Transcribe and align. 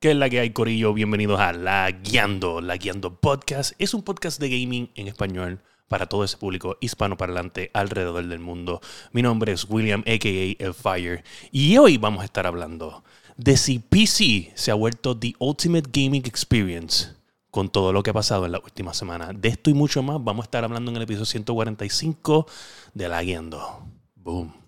¿Qué 0.00 0.12
es 0.12 0.16
la 0.16 0.30
que 0.30 0.40
hay, 0.40 0.48
Corillo? 0.48 0.94
Bienvenidos 0.94 1.38
a 1.40 1.52
La 1.52 1.90
Guiando. 1.90 2.62
La 2.62 2.78
Guiando 2.78 3.16
Podcast 3.16 3.74
es 3.78 3.92
un 3.92 4.02
podcast 4.02 4.40
de 4.40 4.48
gaming 4.48 4.88
en 4.94 5.08
español 5.08 5.60
para 5.88 6.06
todo 6.06 6.24
ese 6.24 6.38
público 6.38 6.78
hispanoparlante 6.80 7.70
alrededor 7.74 8.26
del 8.26 8.38
mundo. 8.38 8.80
Mi 9.12 9.20
nombre 9.20 9.52
es 9.52 9.66
William, 9.68 10.00
a.k.a. 10.06 10.64
El 10.64 10.72
Fire, 10.72 11.22
y 11.52 11.76
hoy 11.76 11.98
vamos 11.98 12.22
a 12.22 12.24
estar 12.24 12.46
hablando 12.46 13.04
de 13.36 13.58
si 13.58 13.78
PC 13.78 14.52
se 14.54 14.70
ha 14.70 14.74
vuelto 14.74 15.14
The 15.18 15.34
Ultimate 15.38 15.90
Gaming 15.92 16.24
Experience 16.24 17.10
con 17.50 17.68
todo 17.68 17.92
lo 17.92 18.02
que 18.02 18.08
ha 18.08 18.14
pasado 18.14 18.46
en 18.46 18.52
la 18.52 18.60
última 18.60 18.94
semana. 18.94 19.34
De 19.34 19.50
esto 19.50 19.68
y 19.68 19.74
mucho 19.74 20.02
más 20.02 20.16
vamos 20.24 20.44
a 20.44 20.46
estar 20.46 20.64
hablando 20.64 20.90
en 20.90 20.96
el 20.96 21.02
episodio 21.02 21.26
145 21.26 22.46
de 22.94 23.06
La 23.06 23.22
Guiando. 23.22 23.84
Boom. 24.14 24.59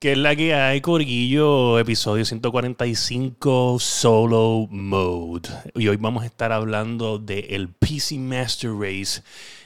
Que 0.00 0.12
es 0.12 0.18
la 0.18 0.36
que 0.36 0.54
hay, 0.54 0.80
Corguillo, 0.80 1.76
episodio 1.76 2.24
145 2.24 3.78
Solo 3.80 4.68
Mode. 4.70 5.48
Y 5.74 5.88
hoy 5.88 5.96
vamos 5.96 6.22
a 6.22 6.26
estar 6.26 6.52
hablando 6.52 7.18
del 7.18 7.68
PC 7.70 8.16
Master 8.18 8.70
Race. 8.78 9.22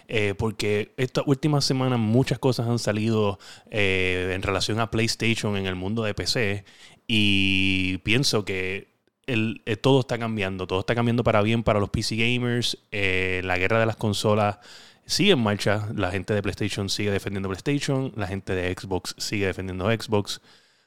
Eh, 0.08 0.32
porque 0.38 0.94
esta 0.96 1.22
última 1.26 1.60
semana 1.60 1.98
muchas 1.98 2.38
cosas 2.38 2.66
han 2.66 2.78
salido 2.78 3.38
eh, 3.70 4.32
en 4.34 4.40
relación 4.40 4.80
a 4.80 4.90
PlayStation 4.90 5.54
en 5.58 5.66
el 5.66 5.74
mundo 5.74 6.02
de 6.02 6.14
PC. 6.14 6.64
Y 7.06 7.98
pienso 7.98 8.46
que 8.46 8.88
el, 9.26 9.60
eh, 9.66 9.76
todo 9.76 10.00
está 10.00 10.16
cambiando. 10.16 10.66
Todo 10.66 10.80
está 10.80 10.94
cambiando 10.94 11.24
para 11.24 11.42
bien 11.42 11.62
para 11.62 11.78
los 11.78 11.90
PC 11.90 12.16
gamers. 12.16 12.78
la 12.90 13.58
guerra 13.58 13.80
de 13.80 13.84
las 13.84 13.96
consolas 13.96 14.60
sigue 15.06 15.32
en 15.32 15.40
marcha. 15.40 15.88
La 15.94 16.10
gente 16.10 16.34
de 16.34 16.42
PlayStation 16.42 16.88
sigue 16.88 17.10
defendiendo 17.10 17.48
PlayStation, 17.48 18.12
la 18.16 18.26
gente 18.26 18.54
de 18.54 18.74
Xbox 18.74 19.14
sigue 19.18 19.46
defendiendo 19.46 19.90
Xbox. 19.90 20.40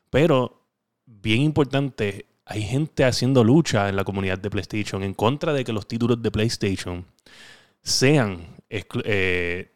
Pero, 0.09 0.61
bien 1.05 1.41
importante, 1.41 2.27
hay 2.45 2.61
gente 2.61 3.03
haciendo 3.03 3.44
lucha 3.44 3.89
en 3.89 3.95
la 3.95 4.03
comunidad 4.03 4.38
de 4.39 4.49
PlayStation 4.49 5.03
en 5.03 5.13
contra 5.13 5.53
de 5.53 5.63
que 5.63 5.73
los 5.73 5.88
títulos 5.88 6.22
de 6.22 6.31
PlayStation 6.31 7.05
sean 7.81 8.55
eh, 8.69 9.72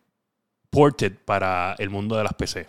ported 0.69 1.13
para 1.25 1.75
el 1.79 1.89
mundo 1.89 2.15
de 2.15 2.23
las 2.23 2.33
PC. 2.33 2.67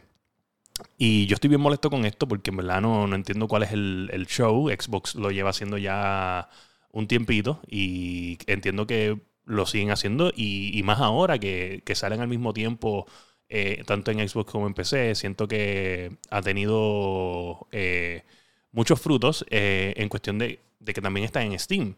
Y 0.96 1.26
yo 1.26 1.34
estoy 1.34 1.48
bien 1.48 1.60
molesto 1.60 1.90
con 1.90 2.04
esto 2.06 2.26
porque 2.26 2.50
en 2.50 2.58
verdad 2.58 2.80
no, 2.80 3.06
no 3.06 3.14
entiendo 3.14 3.48
cuál 3.48 3.64
es 3.64 3.72
el, 3.72 4.08
el, 4.12 4.26
show. 4.26 4.68
Xbox 4.70 5.14
lo 5.14 5.30
lleva 5.30 5.50
haciendo 5.50 5.76
ya 5.76 6.48
un 6.92 7.06
tiempito 7.06 7.60
y 7.68 8.38
entiendo 8.46 8.86
que 8.86 9.18
lo 9.44 9.66
siguen 9.66 9.90
haciendo 9.90 10.32
y, 10.34 10.80
más 10.84 11.00
ahora 11.00 11.38
que, 11.38 11.82
salen 11.94 12.20
al 12.20 12.28
mismo 12.28 12.52
tiempo, 12.52 13.06
eh, 13.48 13.82
tanto 13.86 14.10
en 14.10 14.26
Xbox 14.28 14.50
como 14.50 14.66
en 14.66 14.74
PC, 14.74 15.14
siento 15.14 15.48
que 15.48 16.16
ha 16.30 16.42
tenido 16.42 17.66
eh, 17.72 18.22
muchos 18.72 19.00
frutos 19.00 19.44
eh, 19.50 19.94
en 19.96 20.08
cuestión 20.08 20.38
de, 20.38 20.60
que 20.84 21.00
también 21.00 21.24
está 21.24 21.42
en 21.42 21.58
Steam. 21.58 21.94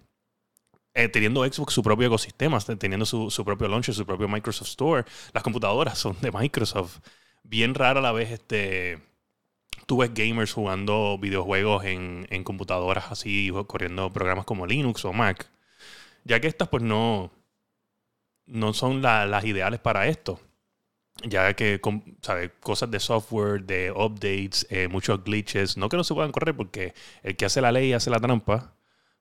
teniendo 1.12 1.44
Xbox 1.44 1.74
su 1.74 1.82
propio 1.82 2.06
ecosistema, 2.08 2.58
teniendo 2.60 3.06
su, 3.06 3.44
propio 3.44 3.68
launcher, 3.68 3.94
su 3.94 4.06
propio 4.06 4.28
Microsoft 4.28 4.68
Store, 4.68 5.04
las 5.32 5.42
computadoras 5.42 5.98
son 5.98 6.16
de 6.20 6.30
Microsoft. 6.32 7.00
Bien 7.44 7.74
rara 7.74 8.00
a 8.00 8.02
la 8.02 8.12
vez 8.12 8.30
este, 8.30 8.98
tú 9.86 9.98
ves 9.98 10.12
gamers 10.14 10.52
jugando 10.52 11.18
videojuegos 11.18 11.84
en, 11.84 12.26
en 12.30 12.44
computadoras 12.44 13.10
así, 13.10 13.50
corriendo 13.66 14.12
programas 14.12 14.44
como 14.44 14.66
Linux 14.66 15.04
o 15.04 15.12
Mac 15.12 15.50
ya 16.24 16.40
que 16.40 16.48
estas 16.48 16.68
pues 16.68 16.82
no, 16.82 17.32
no 18.46 18.72
son 18.72 19.02
las 19.02 19.44
ideales 19.44 19.80
para 19.80 20.08
esto. 20.08 20.40
Ya 21.24 21.54
que, 21.54 21.80
¿sabes? 22.22 22.50
Cosas 22.60 22.90
de 22.90 22.98
software, 22.98 23.64
de 23.64 23.92
updates, 23.92 24.66
eh, 24.70 24.88
muchos 24.88 25.22
glitches, 25.22 25.76
no 25.76 25.88
que 25.88 25.96
no 25.96 26.04
se 26.04 26.14
puedan 26.14 26.32
correr 26.32 26.56
porque 26.56 26.94
el 27.22 27.36
que 27.36 27.44
hace 27.44 27.60
la 27.60 27.70
ley 27.70 27.92
hace 27.92 28.10
la 28.10 28.18
trampa, 28.18 28.74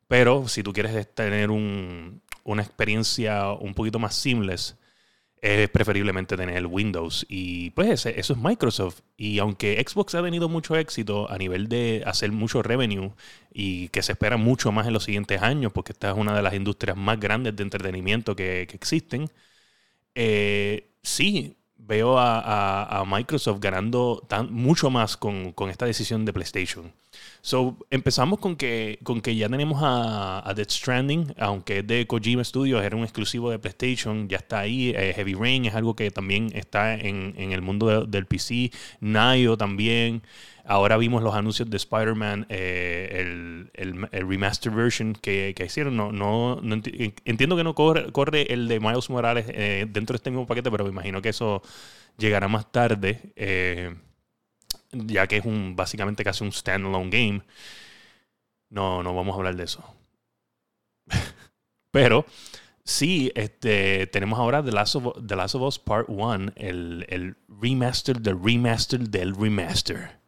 pero 0.07 0.47
si 0.47 0.63
tú 0.63 0.73
quieres 0.73 1.13
tener 1.13 1.51
una 1.51 2.61
experiencia 2.61 3.51
un 3.51 3.73
poquito 3.73 3.99
más 3.99 4.15
seamless, 4.15 4.77
es 5.41 5.69
preferiblemente 5.69 6.37
tener 6.37 6.55
el 6.57 6.67
Windows. 6.67 7.25
Y 7.29 7.71
pues 7.71 8.05
eso 8.05 8.33
es 8.33 8.39
Microsoft. 8.39 9.01
Y 9.17 9.39
aunque 9.39 9.83
Xbox 9.85 10.15
ha 10.15 10.23
tenido 10.23 10.49
mucho 10.49 10.75
éxito 10.75 11.29
a 11.31 11.37
nivel 11.37 11.67
de 11.67 12.03
hacer 12.05 12.31
mucho 12.31 12.61
revenue 12.63 13.11
y 13.53 13.89
que 13.89 14.03
se 14.03 14.13
espera 14.13 14.37
mucho 14.37 14.71
más 14.71 14.87
en 14.87 14.93
los 14.93 15.03
siguientes 15.05 15.41
años, 15.41 15.71
porque 15.73 15.93
esta 15.93 16.11
es 16.11 16.17
una 16.17 16.35
de 16.35 16.43
las 16.43 16.53
industrias 16.53 16.97
más 16.97 17.19
grandes 17.19 17.55
de 17.55 17.63
entretenimiento 17.63 18.35
que, 18.35 18.61
existen, 18.61 19.29
eh, 20.15 20.89
sí, 21.03 21.57
veo 21.87 22.17
a, 22.17 23.03
Microsoft 23.07 23.59
ganando 23.59 24.25
mucho 24.49 24.89
más 24.89 25.17
con, 25.17 25.53
esta 25.69 25.85
decisión 25.85 26.25
de 26.25 26.33
PlayStation. 26.33 26.93
So, 27.41 27.77
empezamos 27.89 28.39
con 28.39 28.55
que, 28.55 28.99
con 29.03 29.19
que 29.21 29.35
ya 29.35 29.49
tenemos 29.49 29.79
a, 29.83 30.53
Dead 30.55 30.69
Stranding, 30.69 31.33
aunque 31.37 31.79
es 31.79 31.87
de 31.87 32.07
Kojima 32.07 32.43
Studios, 32.43 32.83
era 32.83 32.95
un 32.95 33.03
exclusivo 33.03 33.49
de 33.49 33.59
PlayStation, 33.59 34.29
ya 34.29 34.37
está 34.37 34.59
ahí. 34.59 34.93
Eh, 34.95 35.13
Heavy 35.15 35.33
Rain 35.33 35.65
es 35.65 35.75
algo 35.75 35.95
que 35.95 36.11
también 36.11 36.51
está 36.53 36.93
en, 36.93 37.35
el 37.37 37.61
mundo 37.61 38.05
del 38.05 38.25
PC. 38.25 38.71
Nayo 38.99 39.57
también. 39.57 40.21
Ahora 40.65 40.97
vimos 40.97 41.23
los 41.23 41.33
anuncios 41.33 41.69
de 41.69 41.77
Spider-Man, 41.77 42.45
eh, 42.49 43.67
el, 43.73 44.09
remaster 44.11 44.71
version 44.71 45.13
que, 45.13 45.55
hicieron. 45.65 45.97
No, 45.97 46.11
no, 46.11 46.61
entiendo 46.61 47.57
que 47.57 47.63
no 47.63 47.75
corre, 47.75 48.53
el 48.53 48.67
de 48.67 48.79
Miles 48.79 49.09
Morales 49.09 49.45
eh, 49.49 49.87
dentro 49.89 50.13
de 50.13 50.17
este 50.17 50.29
mismo 50.29 50.45
paquete, 50.45 50.69
pero 50.69 50.83
me 50.83 50.91
imagino 50.91 51.21
que 51.21 51.29
eso 51.29 51.61
llegará 52.17 52.47
más 52.47 52.71
tarde, 52.71 53.33
eh, 53.35 53.95
ya 54.91 55.27
que 55.27 55.37
es 55.37 55.45
un 55.45 55.75
básicamente 55.75 56.23
casi 56.23 56.43
un 56.43 56.51
standalone 56.51 57.09
game. 57.09 57.41
No, 58.69 59.03
no 59.03 59.15
vamos 59.15 59.33
a 59.33 59.37
hablar 59.37 59.55
de 59.55 59.63
eso. 59.63 59.83
pero 61.91 62.25
sí, 62.83 63.31
este, 63.35 64.07
tenemos 64.07 64.39
ahora 64.39 64.63
The 64.63 64.71
Last 64.71 64.95
of, 64.95 65.25
The 65.25 65.35
Last 65.35 65.55
of 65.55 65.63
Us 65.63 65.79
Part 65.79 66.05
1, 66.07 66.53
el, 66.55 67.05
el 67.09 67.35
remaster 67.47 68.21
del 68.21 68.41
remaster 68.41 68.99
del 69.09 69.35
remaster. 69.35 70.20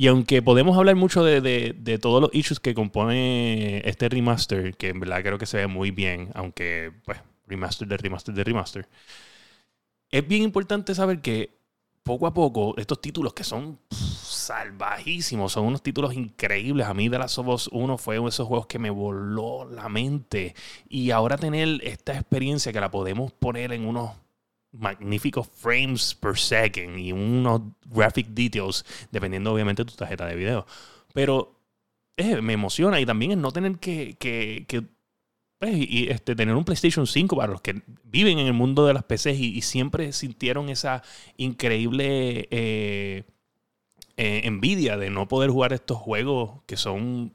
Y 0.00 0.06
aunque 0.06 0.40
podemos 0.40 0.78
hablar 0.78 0.96
mucho 0.96 1.22
de, 1.22 1.98
todos 2.00 2.22
los 2.22 2.30
issues 2.32 2.58
que 2.58 2.72
compone 2.72 3.86
este 3.86 4.08
remaster, 4.08 4.74
que 4.74 4.88
en 4.88 4.98
verdad 4.98 5.20
creo 5.20 5.36
que 5.36 5.44
se 5.44 5.58
ve 5.58 5.66
muy 5.66 5.90
bien, 5.90 6.30
aunque, 6.34 6.90
pues, 7.04 7.18
remaster 7.46 7.86
de 7.86 7.98
remaster 7.98 8.34
de 8.34 8.42
remaster, 8.42 8.88
es 10.10 10.26
bien 10.26 10.42
importante 10.42 10.94
saber 10.94 11.20
que 11.20 11.54
poco 12.02 12.26
a 12.26 12.32
poco 12.32 12.74
estos 12.78 13.02
títulos 13.02 13.34
que 13.34 13.44
son 13.44 13.78
salvajísimos, 13.90 15.52
son 15.52 15.66
unos 15.66 15.82
títulos 15.82 16.14
increíbles. 16.14 16.86
A 16.86 16.94
mí 16.94 17.10
de 17.10 17.18
las 17.18 17.36
of 17.36 17.66
1 17.70 17.98
fue 17.98 18.18
uno 18.18 18.28
de 18.28 18.30
esos 18.30 18.48
juegos 18.48 18.68
que 18.68 18.78
me 18.78 18.88
voló 18.88 19.68
la 19.70 19.90
mente. 19.90 20.54
Y 20.88 21.10
ahora 21.10 21.36
tener 21.36 21.78
esta 21.82 22.14
experiencia 22.14 22.72
que 22.72 22.80
la 22.80 22.90
podemos 22.90 23.32
poner 23.32 23.70
en 23.74 23.84
unos 23.84 24.12
magníficos 24.72 25.48
frames 25.48 26.14
per 26.14 26.36
second 26.36 26.98
y 26.98 27.12
unos 27.12 27.62
graphic 27.86 28.28
details, 28.28 28.84
dependiendo 29.10 29.52
obviamente 29.52 29.84
de 29.84 29.90
tu 29.90 29.96
tarjeta 29.96 30.26
de 30.26 30.36
video. 30.36 30.66
Pero 31.12 31.60
eh, 32.16 32.40
me 32.40 32.52
emociona 32.52 33.00
y 33.00 33.06
también 33.06 33.32
es 33.32 33.38
no 33.38 33.50
tener 33.50 33.78
que, 33.78 34.16
pues, 35.58 35.74
y, 35.74 36.08
este, 36.08 36.36
tener 36.36 36.54
un 36.54 36.64
PlayStation 36.64 37.06
5 37.06 37.36
para 37.36 37.52
los 37.52 37.60
que 37.60 37.82
viven 38.04 38.38
en 38.38 38.46
el 38.46 38.52
mundo 38.52 38.86
de 38.86 38.94
las 38.94 39.04
PCs 39.04 39.38
y, 39.38 39.60
siempre 39.62 40.12
sintieron 40.12 40.68
esa 40.68 41.02
increíble 41.36 42.48
eh, 42.50 43.24
eh, 44.16 44.40
envidia 44.44 44.96
de 44.96 45.10
no 45.10 45.28
poder 45.28 45.50
jugar 45.50 45.72
estos 45.72 45.98
juegos 45.98 46.62
que 46.66 46.76
son 46.76 47.34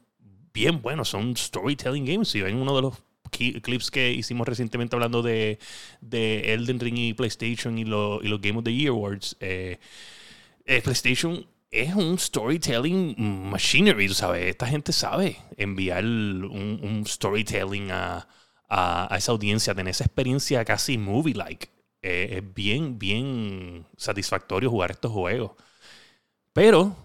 bien 0.54 0.82
buenos, 0.82 1.10
son 1.10 1.36
storytelling 1.36 2.06
games. 2.06 2.30
Si 2.30 2.42
ven 2.42 2.58
uno 2.58 2.76
de 2.76 2.82
los 2.84 3.04
clips 3.30 3.92
que 3.92 4.12
hicimos 4.12 4.48
recientemente 4.48 4.96
hablando 4.96 5.22
de, 5.22 5.60
de 6.02 6.54
Elden 6.54 6.80
Ring 6.80 6.98
y 6.98 7.14
PlayStation 7.14 7.78
y, 7.78 7.86
lo, 7.86 8.22
y 8.22 8.28
los 8.28 8.42
Game 8.42 8.58
of 8.58 8.64
the 8.64 8.74
Year 8.74 8.90
Awards, 8.90 9.38
eh, 9.40 9.80
eh, 10.66 10.82
PlayStation 10.82 11.46
es 11.72 11.94
un 11.94 12.18
storytelling 12.18 13.16
machinery, 13.18 14.10
¿sabes? 14.10 14.46
Esta 14.46 14.68
gente 14.68 14.94
sabe 14.94 15.38
enviar 15.58 16.06
un, 16.06 17.04
storytelling 17.06 17.92
a, 17.92 18.28
a, 18.70 19.16
esa 19.18 19.32
audiencia, 19.32 19.76
tener 19.76 19.92
esa 19.92 20.06
experiencia 20.06 20.64
casi 20.64 20.98
movie-like. 20.98 21.70
Eh, 22.02 22.38
es 22.38 22.54
bien, 22.54 22.98
bien 22.98 23.86
satisfactorio 23.98 24.70
jugar 24.70 24.92
estos 24.92 25.12
juegos. 25.12 25.52
Pero 26.54 26.96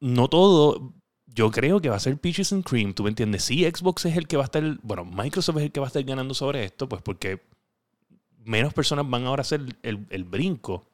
no 0.00 0.28
todo 0.28 0.92
yo 1.34 1.50
creo 1.50 1.80
que 1.80 1.88
va 1.88 1.96
a 1.96 2.00
ser 2.00 2.16
Peaches 2.16 2.52
and 2.52 2.64
Cream, 2.64 2.94
¿tú 2.94 3.02
me 3.02 3.08
entiendes? 3.08 3.44
Sí, 3.44 3.64
Xbox 3.64 4.04
es 4.04 4.16
el 4.16 4.28
que 4.28 4.36
va 4.36 4.44
a 4.44 4.46
estar, 4.46 4.62
bueno, 4.82 5.04
Microsoft 5.04 5.56
es 5.56 5.64
el 5.64 5.72
que 5.72 5.80
va 5.80 5.86
a 5.86 5.88
estar 5.88 6.02
ganando 6.04 6.32
sobre 6.32 6.64
esto, 6.64 6.88
pues 6.88 7.02
porque 7.02 7.42
menos 8.44 8.72
personas 8.72 9.08
van 9.08 9.26
ahora 9.26 9.40
a 9.40 9.42
hacer 9.42 9.62
el, 9.82 10.24
brinco. 10.24 10.86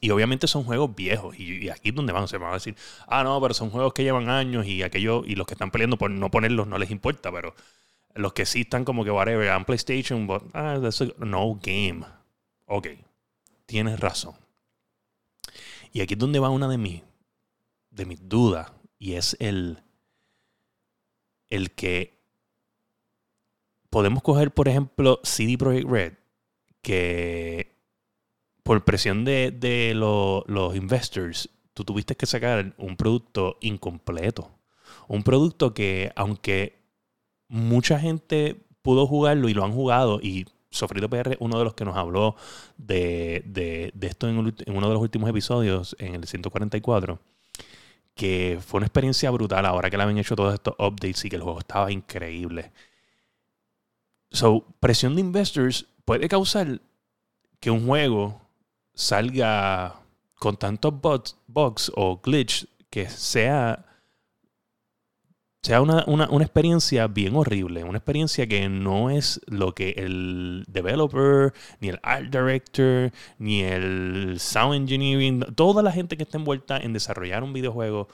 Y 0.00 0.10
obviamente 0.10 0.46
son 0.46 0.64
juegos 0.64 0.94
viejos. 0.94 1.38
Y, 1.38 1.70
aquí 1.70 1.88
es 1.88 1.94
donde 1.94 2.12
van, 2.12 2.28
se 2.28 2.36
van 2.36 2.50
a 2.50 2.54
decir, 2.54 2.76
ah, 3.06 3.24
no, 3.24 3.40
pero 3.40 3.54
son 3.54 3.70
juegos 3.70 3.94
que 3.94 4.04
llevan 4.04 4.28
años 4.28 4.66
y 4.66 4.82
aquello, 4.82 5.24
y 5.24 5.34
los 5.34 5.46
que 5.46 5.54
están 5.54 5.70
peleando 5.70 5.96
por 5.96 6.10
no 6.10 6.30
ponerlos 6.30 6.66
no 6.66 6.76
les 6.76 6.90
importa, 6.90 7.32
pero 7.32 7.54
los 8.14 8.34
que 8.34 8.44
sí 8.44 8.62
están 8.62 8.84
como 8.84 9.02
que 9.02 9.10
whatever, 9.10 9.48
en 9.48 9.64
PlayStation, 9.64 10.26
but, 10.26 10.42
ah, 10.52 10.78
that's 10.80 11.02
no 11.18 11.58
game. 11.62 12.04
Ok, 12.66 12.88
tienes 13.64 13.98
razón. 13.98 14.34
Y 15.92 16.02
aquí 16.02 16.14
es 16.14 16.20
donde 16.20 16.38
va 16.38 16.50
una 16.50 16.68
de 16.68 16.76
mis, 16.76 17.02
de 17.90 18.04
mis 18.04 18.28
dudas. 18.28 18.70
Y 18.98 19.14
es 19.14 19.36
el, 19.40 19.82
el 21.50 21.70
que 21.72 22.18
podemos 23.90 24.22
coger, 24.22 24.52
por 24.52 24.68
ejemplo, 24.68 25.20
CD 25.22 25.56
Projekt 25.56 25.88
Red, 25.88 26.12
que 26.82 27.78
por 28.62 28.84
presión 28.84 29.24
de, 29.24 29.92
los 29.94 30.76
investors, 30.76 31.48
tú 31.72 31.84
tuviste 31.84 32.16
que 32.16 32.26
sacar 32.26 32.74
un 32.76 32.96
producto 32.96 33.56
incompleto. 33.60 34.50
Un 35.06 35.22
producto 35.22 35.72
que, 35.72 36.12
aunque 36.16 36.78
mucha 37.48 37.98
gente 37.98 38.56
pudo 38.82 39.06
jugarlo 39.06 39.48
y 39.48 39.54
lo 39.54 39.64
han 39.64 39.72
jugado, 39.72 40.20
y 40.22 40.46
Sofrito 40.70 41.08
PR, 41.08 41.36
uno 41.40 41.58
de 41.58 41.64
los 41.64 41.72
que 41.72 41.86
nos 41.86 41.96
habló 41.96 42.36
de, 42.76 43.92
esto 44.02 44.28
en, 44.28 44.38
en, 44.38 44.76
uno 44.76 44.88
de 44.88 44.92
los 44.92 45.02
últimos 45.02 45.30
episodios, 45.30 45.96
en 45.98 46.14
el 46.14 46.26
144, 46.26 47.20
que 48.18 48.58
fue 48.60 48.78
una 48.78 48.86
experiencia 48.88 49.30
brutal 49.30 49.64
ahora 49.64 49.88
que 49.88 49.96
le 49.96 50.02
habían 50.02 50.18
hecho 50.18 50.34
todos 50.34 50.52
estos 50.52 50.74
updates 50.76 51.24
y 51.24 51.30
que 51.30 51.36
el 51.36 51.42
juego 51.42 51.60
estaba 51.60 51.92
increíble. 51.92 52.72
So, 54.32 54.64
presión 54.80 55.14
de 55.14 55.20
investors 55.20 55.86
puede 56.04 56.28
causar 56.28 56.80
que 57.60 57.70
un 57.70 57.86
juego 57.86 58.42
salga 58.92 60.00
con 60.34 60.56
tantos 60.56 60.94
bugs 61.46 61.92
o 61.94 62.20
glitch 62.20 62.66
que 62.90 63.08
sea, 63.08 63.86
sea 65.68 65.82
una, 65.82 66.24
experiencia 66.40 67.08
bien 67.08 67.36
horrible, 67.36 67.84
una 67.84 67.98
experiencia 67.98 68.46
que 68.46 68.70
no 68.70 69.10
es 69.10 69.38
lo 69.48 69.74
que 69.74 69.90
el 69.98 70.64
developer, 70.66 71.52
ni 71.80 71.90
el 71.90 72.00
art 72.02 72.30
director, 72.30 73.12
ni 73.36 73.60
el 73.60 74.40
sound 74.40 74.76
engineering, 74.76 75.40
toda 75.54 75.82
la 75.82 75.92
gente 75.92 76.16
que 76.16 76.22
está 76.22 76.38
envuelta 76.38 76.78
en 76.78 76.94
desarrollar 76.94 77.42
un 77.42 77.52
videojuego, 77.52 78.08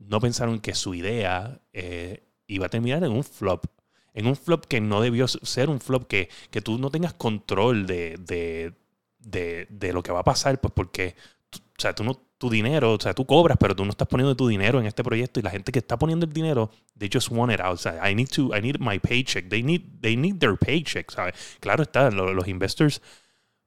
no 0.00 0.18
pensaron 0.18 0.58
que 0.58 0.74
su 0.74 0.92
idea 0.92 1.60
eh, 1.72 2.24
iba 2.48 2.66
a 2.66 2.70
terminar 2.70 3.04
en 3.04 3.12
un 3.12 3.22
flop. 3.22 3.66
En 4.12 4.26
un 4.26 4.34
flop 4.34 4.64
que 4.64 4.80
no 4.80 5.00
debió 5.00 5.28
ser 5.28 5.70
un 5.70 5.78
flop 5.78 6.08
que, 6.08 6.28
que 6.50 6.60
tú 6.60 6.76
no 6.76 6.90
tengas 6.90 7.14
control 7.14 7.86
de, 7.86 8.16
de, 8.18 8.74
de, 9.20 9.68
de, 9.70 9.92
lo 9.92 10.02
que 10.02 10.10
va 10.10 10.20
a 10.20 10.24
pasar, 10.24 10.60
pues 10.60 10.72
porque, 10.74 11.14
o 11.54 11.80
sea, 11.80 11.94
tú 11.94 12.02
no, 12.02 12.20
tu 12.40 12.48
dinero, 12.48 12.94
o 12.94 12.98
sea, 12.98 13.12
tú 13.12 13.26
cobras, 13.26 13.58
pero 13.60 13.76
tú 13.76 13.84
no 13.84 13.90
estás 13.90 14.08
poniendo 14.08 14.34
tu 14.34 14.48
dinero 14.48 14.80
en 14.80 14.86
este 14.86 15.04
proyecto 15.04 15.38
y 15.38 15.42
la 15.42 15.50
gente 15.50 15.70
que 15.70 15.78
está 15.78 15.98
poniendo 15.98 16.24
el 16.24 16.32
dinero, 16.32 16.70
they 16.98 17.10
just 17.12 17.30
want 17.30 17.52
it 17.52 17.60
out. 17.60 17.74
O 17.74 17.76
sea, 17.76 18.10
I 18.10 18.14
need 18.14 18.28
to, 18.30 18.56
I 18.56 18.62
need 18.62 18.78
my 18.80 18.98
paycheck. 18.98 19.48
They 19.48 19.62
need, 19.62 19.82
they 20.00 20.16
need 20.16 20.38
their 20.38 20.56
paycheck, 20.56 21.10
¿sabes? 21.10 21.34
Claro 21.60 21.82
está, 21.82 22.10
los, 22.10 22.48
investors 22.48 23.02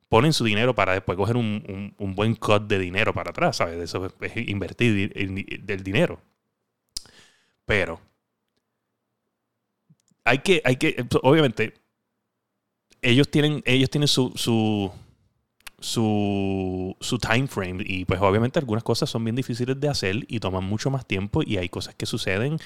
ponen 0.09 0.33
su 0.33 0.43
dinero 0.43 0.73
para 0.73 0.93
después 0.93 1.15
coger 1.15 1.37
un, 1.37 1.93
un, 1.97 2.15
buen 2.15 2.35
cut 2.35 2.63
de 2.63 2.79
dinero 2.79 3.13
para 3.13 3.29
atrás, 3.29 3.57
¿sabes? 3.57 3.79
Eso 3.79 4.11
es 4.19 4.37
invertir 4.49 5.13
el 5.15 5.83
dinero. 5.83 6.19
Pero 7.65 8.01
hay 10.23 10.39
que, 10.39 10.61
hay 10.65 10.77
que, 10.77 11.05
obviamente, 11.21 11.73
ellos 13.01 13.29
tienen, 13.29 13.61
ellos 13.65 13.89
tienen 13.89 14.07
su, 14.07 14.31
su, 14.35 14.91
su, 15.83 16.95
su 17.01 17.17
time 17.17 17.47
frame 17.47 17.83
y 17.85 18.05
pues 18.05 18.21
obviamente 18.21 18.57
algunas 18.57 18.85
cosas 18.85 19.09
son 19.09 19.25
bien 19.25 19.35
difíciles 19.35 19.77
de 19.77 19.89
hacer 19.89 20.23
y 20.29 20.39
toman 20.39 20.63
mucho 20.63 20.89
más 20.89 21.05
tiempo 21.05 21.41
y 21.45 21.57
hay 21.57 21.67
cosas 21.67 21.93
que 21.93 22.05
suceden 22.05 22.57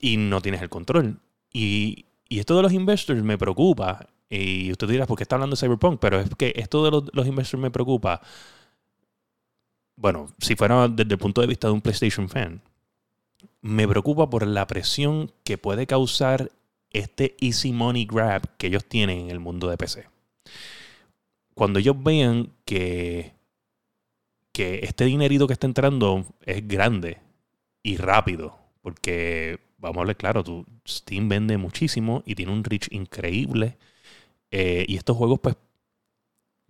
y 0.00 0.16
no 0.16 0.40
tienes 0.40 0.62
el 0.62 0.68
control. 0.68 1.20
Y, 1.52 2.06
y 2.28 2.40
esto 2.40 2.56
de 2.56 2.62
los 2.62 2.72
investors 2.72 3.22
me 3.22 3.38
preocupa. 3.38 4.08
Y 4.28 4.72
usted 4.72 4.88
dirá, 4.88 5.06
¿por 5.06 5.16
qué 5.16 5.22
está 5.22 5.36
hablando 5.36 5.54
de 5.54 5.60
Cyberpunk? 5.60 6.00
Pero 6.00 6.18
es 6.18 6.28
que 6.36 6.52
esto 6.56 6.84
de 6.84 6.90
los, 6.90 7.04
los 7.12 7.24
investors 7.24 7.62
me 7.62 7.70
preocupa. 7.70 8.20
Bueno, 9.94 10.26
si 10.40 10.56
fuera 10.56 10.88
desde 10.88 11.12
el 11.12 11.18
punto 11.18 11.40
de 11.40 11.46
vista 11.46 11.68
de 11.68 11.74
un 11.74 11.80
PlayStation 11.80 12.28
fan, 12.28 12.62
me 13.60 13.86
preocupa 13.86 14.28
por 14.28 14.44
la 14.44 14.66
presión 14.66 15.30
que 15.44 15.56
puede 15.56 15.86
causar 15.86 16.50
este 16.90 17.36
easy 17.40 17.70
money 17.70 18.06
grab 18.06 18.42
que 18.58 18.66
ellos 18.66 18.84
tienen 18.86 19.20
en 19.20 19.30
el 19.30 19.38
mundo 19.38 19.68
de 19.68 19.76
PC. 19.76 20.08
Cuando 21.56 21.78
ellos 21.78 21.96
vean 21.98 22.52
que, 22.66 23.32
que 24.52 24.80
este 24.82 25.06
dinerito 25.06 25.46
que 25.46 25.54
está 25.54 25.66
entrando 25.66 26.26
es 26.44 26.68
grande 26.68 27.16
y 27.82 27.96
rápido, 27.96 28.58
porque 28.82 29.58
vamos 29.78 29.96
a 29.96 30.00
hablar 30.00 30.16
claro, 30.18 30.44
tu 30.44 30.66
Steam 30.86 31.30
vende 31.30 31.56
muchísimo 31.56 32.22
y 32.26 32.34
tiene 32.34 32.52
un 32.52 32.62
reach 32.62 32.88
increíble. 32.92 33.78
Eh, 34.50 34.84
y 34.86 34.96
estos 34.96 35.16
juegos, 35.16 35.40
pues, 35.40 35.56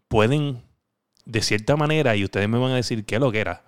pueden, 0.06 0.62
de 1.24 1.42
cierta 1.42 1.76
manera, 1.76 2.14
y 2.14 2.22
ustedes 2.22 2.48
me 2.48 2.58
van 2.58 2.70
a 2.70 2.76
decir 2.76 3.04
qué 3.04 3.18
lo 3.18 3.32
que 3.32 3.40
era, 3.40 3.64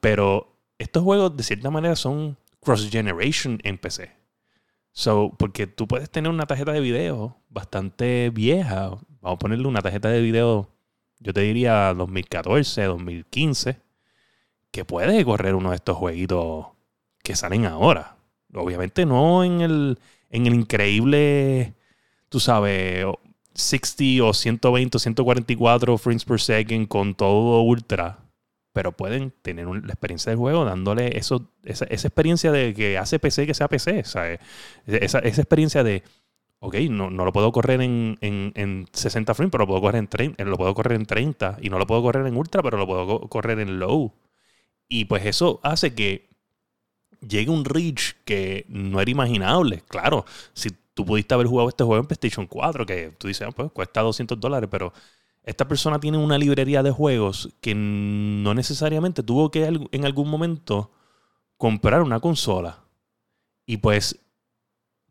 pero 0.00 0.56
estos 0.78 1.02
juegos, 1.02 1.36
de 1.36 1.42
cierta 1.42 1.70
manera, 1.70 1.94
son 1.94 2.38
cross 2.60 2.88
generation 2.90 3.60
en 3.64 3.76
PC. 3.76 4.12
So, 4.92 5.34
porque 5.38 5.66
tú 5.66 5.86
puedes 5.86 6.08
tener 6.08 6.30
una 6.30 6.46
tarjeta 6.46 6.72
de 6.72 6.80
video 6.80 7.36
bastante 7.50 8.30
vieja. 8.30 8.96
Vamos 9.24 9.36
a 9.36 9.38
ponerle 9.38 9.66
una 9.66 9.80
tarjeta 9.80 10.10
de 10.10 10.20
video, 10.20 10.68
yo 11.18 11.32
te 11.32 11.40
diría 11.40 11.94
2014, 11.94 12.82
2015, 12.82 13.80
que 14.70 14.84
puede 14.84 15.24
correr 15.24 15.54
uno 15.54 15.70
de 15.70 15.76
estos 15.76 15.96
jueguitos 15.96 16.66
que 17.22 17.34
salen 17.34 17.64
ahora. 17.64 18.18
Obviamente 18.52 19.06
no 19.06 19.42
en 19.42 19.62
el, 19.62 19.98
en 20.28 20.44
el 20.44 20.52
increíble, 20.52 21.72
tú 22.28 22.38
sabes, 22.38 23.06
60 23.54 24.24
o 24.24 24.34
120 24.34 24.98
o 24.98 25.00
144 25.00 25.96
frames 25.96 26.24
per 26.26 26.38
second 26.38 26.86
con 26.86 27.14
todo 27.14 27.62
ultra 27.62 28.18
pero 28.74 28.90
pueden 28.90 29.32
tener 29.40 29.68
la 29.68 29.92
experiencia 29.92 30.30
del 30.30 30.38
juego 30.38 30.64
dándole 30.64 31.16
eso, 31.16 31.48
esa, 31.62 31.84
experiencia 31.84 32.50
de 32.50 32.74
que 32.74 32.98
hace 32.98 33.20
PC 33.20 33.46
que 33.46 33.54
sea 33.54 33.68
PC. 33.68 34.02
¿sabes? 34.02 34.40
Esa, 34.84 35.20
esa 35.20 35.40
experiencia 35.40 35.84
de, 35.84 36.02
ok, 36.64 36.74
no, 36.90 37.10
no 37.10 37.24
lo 37.24 37.32
puedo 37.32 37.52
correr 37.52 37.80
en, 37.82 38.18
en, 38.20 38.88
60 38.92 39.34
frames, 39.34 39.50
pero 39.52 39.64
lo 39.64 39.68
puedo, 39.68 39.82
correr 39.82 39.98
en 39.98 40.08
30, 40.08 40.44
lo 40.44 40.56
puedo 40.56 40.74
correr 40.74 40.96
en 40.96 41.06
30. 41.06 41.58
Y 41.60 41.70
no 41.70 41.78
lo 41.78 41.86
puedo 41.86 42.02
correr 42.02 42.26
en 42.26 42.36
ultra, 42.36 42.62
pero 42.62 42.78
lo 42.78 42.86
puedo 42.86 43.20
correr 43.28 43.60
en 43.60 43.78
low. 43.78 44.12
Y 44.88 45.04
pues 45.04 45.26
eso 45.26 45.60
hace 45.62 45.94
que 45.94 46.30
llegue 47.20 47.50
un 47.50 47.64
reach 47.64 48.14
que 48.24 48.64
no 48.68 49.00
era 49.00 49.10
imaginable. 49.10 49.82
Claro, 49.88 50.24
si 50.54 50.70
tú 50.94 51.04
pudiste 51.04 51.34
haber 51.34 51.46
jugado 51.46 51.68
este 51.68 51.84
juego 51.84 52.00
en 52.00 52.06
PlayStation 52.06 52.46
4, 52.46 52.86
que 52.86 53.12
tú 53.18 53.28
dices, 53.28 53.46
ah, 53.46 53.52
pues 53.52 53.70
cuesta 53.72 54.00
200 54.00 54.40
dólares, 54.40 54.68
pero 54.70 54.92
esta 55.42 55.68
persona 55.68 56.00
tiene 56.00 56.18
una 56.18 56.38
librería 56.38 56.82
de 56.82 56.90
juegos 56.90 57.50
que 57.60 57.74
no 57.74 58.54
necesariamente 58.54 59.22
tuvo 59.22 59.50
que 59.50 59.64
en 59.64 60.04
algún 60.04 60.30
momento 60.30 60.90
comprar 61.58 62.02
una 62.02 62.20
consola. 62.20 62.84
Y 63.66 63.78
pues 63.78 64.23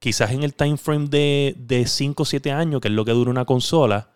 quizás 0.04 0.32
en 0.32 0.44
el 0.44 0.54
time 0.54 0.76
frame 0.76 1.08
de, 1.08 1.56
de 1.58 1.88
5 1.88 2.24
o 2.24 2.26
7 2.26 2.52
años, 2.52 2.82
que 2.82 2.90
es 2.90 2.94
lo 2.94 3.06
que 3.06 3.14
dura 3.14 3.32
una 3.32 3.46
consola, 3.46 4.10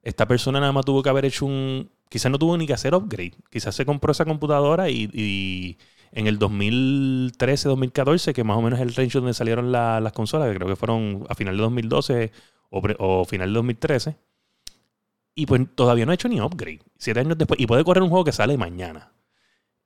esta 0.00 0.26
persona 0.26 0.58
nada 0.58 0.72
más 0.72 0.86
tuvo 0.86 1.02
que 1.02 1.10
haber 1.10 1.26
hecho 1.26 1.44
un... 1.44 1.90
Quizás 2.08 2.32
no 2.32 2.38
tuvo 2.38 2.56
ni 2.56 2.66
que 2.66 2.72
hacer 2.72 2.94
upgrade. 2.94 3.34
Quizás 3.50 3.74
se 3.74 3.84
compró 3.84 4.12
esa 4.12 4.24
computadora 4.24 4.88
y, 4.88 5.76
en 6.12 6.26
el 6.28 6.38
2013, 6.38 7.68
2014, 7.68 8.32
que 8.32 8.42
más 8.42 8.56
o 8.56 8.62
menos 8.62 8.78
es 8.78 8.86
el 8.86 8.94
range 8.94 9.18
donde 9.18 9.34
salieron 9.34 9.70
las 9.70 10.12
consolas, 10.14 10.48
que 10.48 10.54
creo 10.54 10.68
que 10.68 10.76
fueron 10.76 11.26
a 11.28 11.34
final 11.34 11.58
de 11.58 11.62
2012 11.62 12.32
o, 12.70 13.24
final 13.26 13.50
de 13.50 13.54
2013 13.54 14.16
y 15.34 15.44
pues 15.44 15.60
todavía 15.74 16.06
no 16.06 16.12
ha 16.12 16.14
hecho 16.14 16.28
ni 16.28 16.40
upgrade. 16.40 16.80
Siete 16.96 17.20
años 17.20 17.36
después. 17.36 17.60
Y 17.60 17.66
puede 17.66 17.84
correr 17.84 18.02
un 18.02 18.08
juego 18.08 18.24
que 18.24 18.32
sale 18.32 18.56
mañana. 18.56 19.12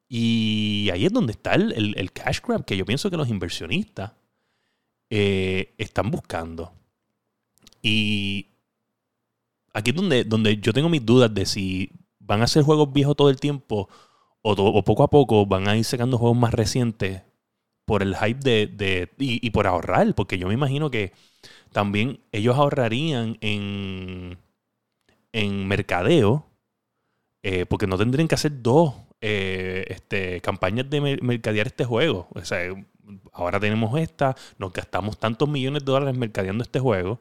Y 0.08 0.88
ahí 0.92 1.04
es 1.04 1.12
donde 1.12 1.32
está 1.32 1.54
el, 1.54 2.12
cash 2.12 2.42
grab 2.46 2.64
que 2.64 2.76
yo 2.76 2.84
pienso 2.84 3.10
que 3.10 3.16
los 3.16 3.28
inversionistas 3.28 4.12
eh, 5.10 5.74
están 5.78 6.10
buscando. 6.10 6.72
Y 7.82 8.48
aquí 9.72 9.90
es 9.90 9.96
donde, 9.96 10.24
donde 10.24 10.58
yo 10.58 10.72
tengo 10.72 10.88
mis 10.88 11.04
dudas 11.04 11.32
de 11.32 11.46
si 11.46 11.92
van 12.18 12.42
a 12.42 12.46
ser 12.46 12.62
juegos 12.62 12.92
viejos 12.92 13.16
todo 13.16 13.30
el 13.30 13.40
tiempo 13.40 13.88
o, 14.42 14.84
poco 14.84 15.02
a 15.02 15.10
poco 15.10 15.46
van 15.46 15.68
a 15.68 15.76
ir 15.76 15.84
sacando 15.84 16.18
juegos 16.18 16.36
más 16.38 16.54
recientes 16.54 17.22
por 17.84 18.02
el 18.02 18.16
hype 18.16 18.40
de, 18.40 18.66
de 18.66 19.10
y, 19.18 19.44
y 19.46 19.50
por 19.50 19.66
ahorrar. 19.66 20.14
Porque 20.14 20.38
yo 20.38 20.48
me 20.48 20.54
imagino 20.54 20.90
que 20.90 21.12
también 21.72 22.20
ellos 22.32 22.56
ahorrarían 22.56 23.38
en 23.40 24.38
en 25.32 25.66
mercadeo, 25.66 26.46
eh, 27.42 27.66
porque 27.66 27.86
no 27.86 27.98
tendrían 27.98 28.28
que 28.28 28.34
hacer 28.34 28.62
dos 28.62 28.94
eh, 29.20 29.84
este, 29.88 30.40
campañas 30.40 30.88
de 30.90 31.18
mercadear 31.22 31.66
este 31.68 31.84
juego. 31.84 32.28
O 32.34 32.44
sea, 32.44 32.60
ahora 33.32 33.60
tenemos 33.60 33.98
esta, 33.98 34.36
nos 34.58 34.72
gastamos 34.72 35.18
tantos 35.18 35.48
millones 35.48 35.84
de 35.84 35.92
dólares 35.92 36.16
mercadeando 36.16 36.62
este 36.62 36.80
juego, 36.80 37.20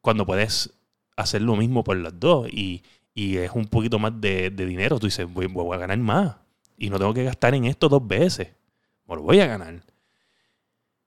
cuando 0.00 0.26
puedes 0.26 0.72
hacer 1.16 1.42
lo 1.42 1.56
mismo 1.56 1.84
por 1.84 1.96
las 1.96 2.18
dos 2.18 2.48
y, 2.50 2.82
es 3.14 3.50
un 3.52 3.66
poquito 3.66 3.98
más 3.98 4.20
de, 4.20 4.50
dinero. 4.50 4.98
Tú 4.98 5.06
dices, 5.06 5.26
voy, 5.32 5.48
a 5.72 5.78
ganar 5.78 5.98
más 5.98 6.36
y 6.76 6.90
no 6.90 6.98
tengo 6.98 7.14
que 7.14 7.24
gastar 7.24 7.54
en 7.54 7.64
esto 7.64 7.88
dos 7.88 8.06
veces. 8.06 8.48
Me 9.06 9.14
lo 9.14 9.22
voy 9.22 9.40
a 9.40 9.46
ganar. 9.46 9.84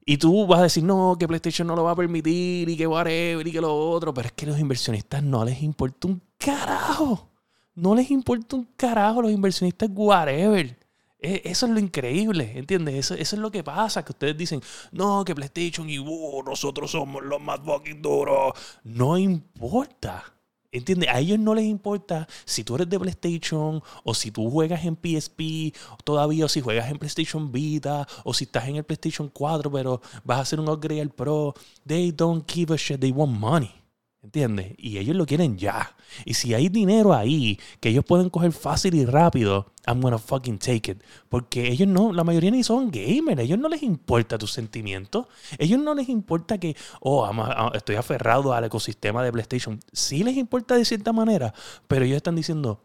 Y 0.06 0.18
tú 0.18 0.48
vas 0.48 0.62
a 0.62 0.63
decir, 0.63 0.86
no, 0.86 1.18
que 1.20 1.27
PlayStation 1.27 1.68
no 1.68 1.75
lo 1.75 1.84
va 1.84 1.92
a 1.92 1.96
permitir 1.96 2.70
y 2.70 2.77
que 2.77 2.88
whatever 2.88 3.46
y 3.46 3.51
que 3.51 3.60
lo 3.60 3.75
otro. 3.75 4.13
Pero 4.13 4.27
es 4.27 4.32
que 4.32 4.46
a 4.46 4.50
los 4.50 4.60
inversionistas 4.60 5.22
no 5.22 5.44
les 5.44 5.62
importa 5.62 6.08
un 6.08 6.22
carajo. 6.38 7.30
No 7.75 7.94
les 7.94 8.10
importa 8.10 8.56
un 8.56 8.70
carajo 8.77 9.22
los 9.22 9.32
inversionistas 9.32 9.89
whatever. 9.94 10.76
E, 11.19 11.41
eso 11.45 11.65
es 11.65 11.71
lo 11.71 11.79
increíble, 11.79 12.53
¿entiendes? 12.55 13.12
Eso, 13.12 13.15
es 13.15 13.33
lo 13.33 13.51
que 13.51 13.63
pasa, 13.63 14.05
que 14.05 14.12
ustedes 14.12 14.38
dicen, 14.38 14.62
no, 14.91 15.25
que 15.25 15.33
PlayStation 15.33 15.89
y 15.89 16.00
uh, 16.00 16.43
nosotros 16.43 16.91
somos 16.91 17.24
los 17.24 17.41
más 17.41 17.59
fucking 17.62 18.01
duros. 18.01 18.53
No 18.83 19.17
importa. 19.17 20.33
¿Entiendes? 20.69 21.09
A 21.09 21.19
ellos 21.19 21.39
no 21.39 21.55
les 21.55 21.65
importa 21.65 22.27
si 22.45 22.63
tú 22.63 22.75
eres 22.75 22.89
de 22.89 23.00
PlayStation 23.00 23.81
o 24.03 24.13
si 24.13 24.31
tú 24.31 24.51
juegas 24.51 24.83
en 24.83 24.95
PSP 24.95 25.74
todavía 26.03 26.45
o 26.45 26.50
si 26.50 26.59
juegas 26.62 26.91
en 26.91 27.00
PlayStation 27.00 27.51
Vita 27.51 28.05
o 28.25 28.33
si 28.33 28.43
estás 28.43 28.67
en 28.67 28.75
el 28.75 28.83
PlayStation 28.83 29.29
4 29.29 29.71
pero 29.71 30.01
vas 30.25 30.39
a 30.39 30.41
hacer 30.41 30.59
un 30.59 30.67
upgrade 30.67 31.01
al 31.01 31.09
Pro. 31.09 31.53
They 31.86 32.12
don't 32.12 32.50
give 32.51 32.74
a 32.74 32.77
shit. 32.77 33.00
They 33.00 33.12
want 33.12 33.31
money. 33.39 33.87
¿Entiendes? 34.24 34.74
Y 34.77 34.97
ellos 34.97 35.15
lo 35.15 35.25
quieren 35.25 35.57
ya. 35.57 35.95
Y 36.25 36.33
si 36.33 36.53
hay 36.53 36.69
dinero 36.69 37.13
ahí 37.13 37.59
que 37.79 37.89
ellos 37.89 38.03
pueden 38.03 38.29
coger 38.29 38.51
fácil 38.51 38.95
y 38.95 39.05
rápido, 39.05 39.71
I'm 39.86 40.01
gonna 40.01 40.17
fucking 40.17 40.57
take 40.57 40.91
it. 40.91 41.03
Porque 41.29 41.69
ellos 41.69 41.88
no, 41.88 42.12
la 42.12 42.24
mayoría 42.24 42.51
ni 42.51 42.63
son 42.63 42.89
gamers. 42.89 43.39
Ellos 43.41 43.59
no 43.59 43.69
les 43.69 43.83
importa 43.83 44.38
tus 44.38 44.51
sentimientos. 44.51 45.27
Ellos 45.59 45.79
no 45.79 45.93
les 45.93 46.09
importa 46.09 46.57
que, 46.57 46.75
oh, 47.00 47.29
estoy 47.74 47.95
aferrado 47.95 48.53
al 48.53 48.65
ecosistema 48.65 49.24
de 49.24 49.31
PlayStation. 49.31 49.79
Sí 49.93 50.24
les 50.24 50.36
importa 50.36 50.75
de 50.75 50.83
cierta 50.83 51.13
manera, 51.13 51.53
pero 51.88 52.03
ellos 52.03 52.17
están 52.17 52.36
diciendo, 52.36 52.83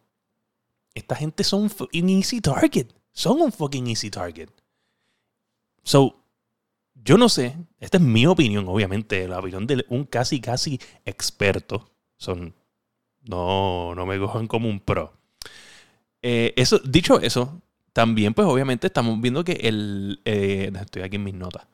esta 0.94 1.16
gente 1.16 1.44
son 1.44 1.70
un 1.92 2.08
easy 2.08 2.40
target. 2.40 2.88
Son 3.12 3.40
un 3.40 3.52
fucking 3.52 3.86
easy 3.88 4.10
target. 4.10 4.50
So, 5.82 6.21
yo 7.04 7.18
no 7.18 7.28
sé, 7.28 7.56
esta 7.80 7.96
es 7.98 8.02
mi 8.02 8.26
opinión, 8.26 8.66
obviamente, 8.68 9.26
la 9.26 9.38
opinión 9.38 9.66
de 9.66 9.84
un 9.88 10.04
casi, 10.04 10.40
casi 10.40 10.80
experto. 11.04 11.90
Son, 12.16 12.54
no, 13.22 13.94
no 13.94 14.06
me 14.06 14.18
cojan 14.18 14.46
como 14.46 14.68
un 14.68 14.80
pro. 14.80 15.12
Eh, 16.22 16.54
eso, 16.56 16.78
dicho 16.78 17.20
eso, 17.20 17.60
también, 17.92 18.34
pues 18.34 18.46
obviamente 18.48 18.86
estamos 18.86 19.20
viendo 19.20 19.44
que 19.44 19.52
el. 19.52 20.20
Eh, 20.24 20.70
estoy 20.80 21.02
aquí 21.02 21.16
en 21.16 21.24
mis 21.24 21.34
notas. 21.34 21.66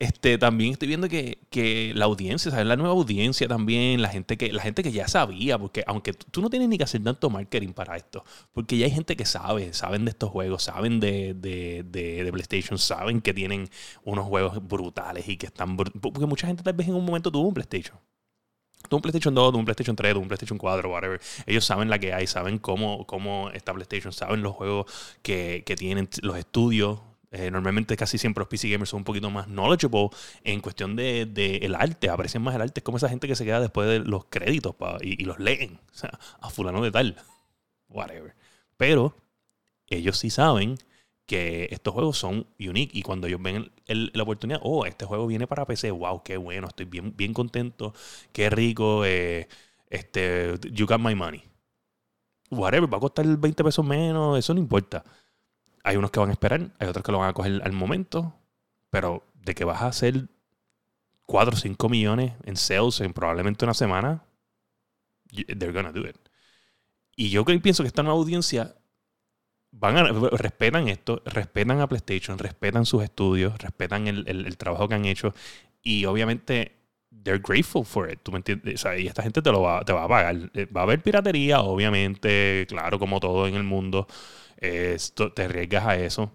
Este, 0.00 0.38
también 0.38 0.72
estoy 0.72 0.88
viendo 0.88 1.08
que, 1.10 1.92
la 1.94 2.06
audiencia, 2.06 2.50
¿sabes? 2.50 2.66
La 2.66 2.76
nueva 2.76 2.94
audiencia 2.94 3.46
también, 3.48 4.00
la 4.00 4.08
gente 4.08 4.38
que, 4.38 4.50
la 4.50 4.62
gente 4.62 4.82
que 4.82 4.92
ya 4.92 5.06
sabía, 5.08 5.58
porque 5.58 5.84
aunque 5.86 6.14
tú 6.14 6.40
no 6.40 6.48
tienes 6.48 6.70
ni 6.70 6.78
que 6.78 6.84
hacer 6.84 7.04
tanto 7.04 7.28
marketing 7.28 7.74
para 7.74 7.96
esto, 7.98 8.24
porque 8.52 8.78
ya 8.78 8.86
hay 8.86 8.92
gente 8.92 9.14
que 9.14 9.26
sabe, 9.26 9.74
saben 9.74 10.06
de 10.06 10.12
estos 10.12 10.30
juegos, 10.30 10.62
saben 10.64 11.00
de, 11.00 11.34
de, 11.34 12.30
PlayStation, 12.32 12.78
saben 12.78 13.20
que 13.20 13.34
tienen 13.34 13.68
unos 14.02 14.24
juegos 14.26 14.66
brutales 14.66 15.28
y 15.28 15.36
que 15.36 15.46
están... 15.46 15.76
Porque 15.76 16.26
mucha 16.26 16.46
gente 16.46 16.62
tal 16.62 16.72
vez 16.72 16.88
en 16.88 16.94
un 16.94 17.04
momento 17.04 17.30
tuvo 17.30 17.46
un 17.48 17.54
PlayStation. 17.54 17.98
Tuvo 18.88 18.98
un 18.98 19.02
PlayStation 19.02 19.34
2, 19.34 19.52
tuvo 19.52 19.58
un 19.58 19.64
PlayStation 19.64 19.96
3, 19.96 20.12
tuvo 20.14 20.22
un 20.22 20.28
PlayStation 20.28 20.58
4, 20.58 20.90
whatever. 20.90 21.20
Ellos 21.46 21.64
saben 21.64 21.90
la 21.90 21.98
que 21.98 22.12
hay, 22.12 22.26
saben 22.26 22.58
cómo, 22.58 23.06
cómo 23.06 23.50
está 23.50 23.72
PlayStation, 23.72 24.12
saben 24.12 24.42
los 24.42 24.54
juegos 24.54 24.86
que, 25.22 25.62
que 25.64 25.76
tienen 25.76 26.08
los 26.22 26.36
estudios 26.36 27.00
eh, 27.32 27.48
normalmente 27.48 27.96
casi 27.96 28.18
siempre 28.18 28.40
los 28.40 28.48
PC 28.48 28.68
gamers 28.68 28.90
son 28.90 28.98
un 28.98 29.04
poquito 29.04 29.30
más 29.30 29.46
knowledgeable 29.46 30.10
en 30.42 30.60
cuestión 30.60 30.96
de, 30.96 31.22
el 31.62 31.76
arte, 31.76 32.10
aprecian 32.10 32.42
más 32.42 32.54
el 32.56 32.62
arte. 32.62 32.80
Es 32.80 32.84
como 32.84 32.98
esa 32.98 33.08
gente 33.08 33.28
que 33.28 33.36
se 33.36 33.44
queda 33.44 33.60
después 33.60 33.88
de 33.88 34.00
los 34.00 34.24
créditos 34.26 34.74
y, 35.00 35.24
los 35.24 35.38
leen. 35.38 35.78
O 35.92 35.94
sea, 35.94 36.18
a 36.40 36.50
fulano 36.50 36.82
de 36.82 36.90
tal. 36.90 37.16
Whatever. 37.88 38.34
Pero 38.76 39.16
ellos 39.88 40.18
sí 40.18 40.30
saben 40.30 40.78
que 41.30 41.68
estos 41.70 41.94
juegos 41.94 42.18
son 42.18 42.46
unique 42.58 42.98
y 42.98 43.02
cuando 43.02 43.28
ellos 43.28 43.40
ven 43.40 43.70
la 43.86 44.22
oportunidad, 44.22 44.60
oh, 44.64 44.84
este 44.84 45.04
juego 45.04 45.26
viene 45.26 45.46
para 45.46 45.64
PC, 45.64 45.92
wow, 45.92 46.22
qué 46.24 46.36
bueno, 46.36 46.66
estoy 46.68 46.86
bien, 46.86 47.14
bien 47.16 47.32
contento, 47.32 47.94
qué 48.32 48.50
rico, 48.50 49.04
eh, 49.04 49.48
este, 49.88 50.54
you 50.72 50.86
got 50.86 51.00
my 51.00 51.14
money. 51.14 51.42
Whatever, 52.50 52.92
va 52.92 52.98
a 52.98 53.00
costar 53.00 53.26
20 53.26 53.64
pesos 53.64 53.84
menos, 53.84 54.38
eso 54.38 54.54
no 54.54 54.60
importa 54.60 55.04
hay 55.82 55.96
unos 55.96 56.10
que 56.10 56.20
van 56.20 56.30
a 56.30 56.32
esperar, 56.32 56.70
hay 56.78 56.88
otros 56.88 57.04
que 57.04 57.12
lo 57.12 57.18
van 57.18 57.30
a 57.30 57.32
coger 57.32 57.60
al 57.64 57.72
momento, 57.72 58.34
pero 58.90 59.24
de 59.34 59.54
que 59.54 59.64
vas 59.64 59.82
a 59.82 59.86
hacer 59.86 60.28
4 61.26 61.54
o 61.54 61.58
5 61.58 61.88
millones 61.88 62.34
en 62.44 62.56
sales 62.56 63.00
en 63.00 63.12
probablemente 63.12 63.64
una 63.64 63.74
semana, 63.74 64.24
they're 65.30 65.72
gonna 65.72 65.92
do 65.92 66.06
it. 66.06 66.16
Y 67.16 67.30
yo 67.30 67.44
pienso 67.44 67.82
que 67.82 67.88
esta 67.88 68.02
nueva 68.02 68.18
audiencia 68.18 68.74
van 69.72 69.96
a, 69.96 70.04
respetan 70.32 70.88
esto, 70.88 71.22
respetan 71.24 71.80
a 71.80 71.88
PlayStation, 71.88 72.38
respetan 72.38 72.86
sus 72.86 73.02
estudios, 73.02 73.58
respetan 73.58 74.06
el, 74.06 74.56
trabajo 74.56 74.88
que 74.88 74.94
han 74.94 75.04
hecho 75.04 75.34
y 75.82 76.04
obviamente 76.04 76.72
they're 77.22 77.42
grateful 77.42 77.84
for 77.84 78.10
it. 78.10 78.20
¿Tú 78.22 78.32
me 78.32 78.38
entiendes? 78.38 78.84
y 78.98 79.06
esta 79.06 79.22
gente 79.22 79.42
te 79.42 79.50
lo 79.50 79.62
va, 79.62 79.84
te 79.84 79.92
va 79.92 80.04
a 80.04 80.08
pagar. 80.08 80.50
Eh, 80.54 80.66
va 80.66 80.82
a 80.82 80.84
haber 80.84 81.02
piratería, 81.02 81.60
obviamente, 81.60 82.66
claro, 82.68 82.98
como 82.98 83.20
todo 83.20 83.46
en 83.46 83.54
el 83.54 83.64
mundo 83.64 84.06
esto, 84.56 85.32
te 85.32 85.44
arriesgas 85.44 85.86
a 85.86 85.96
eso. 85.96 86.32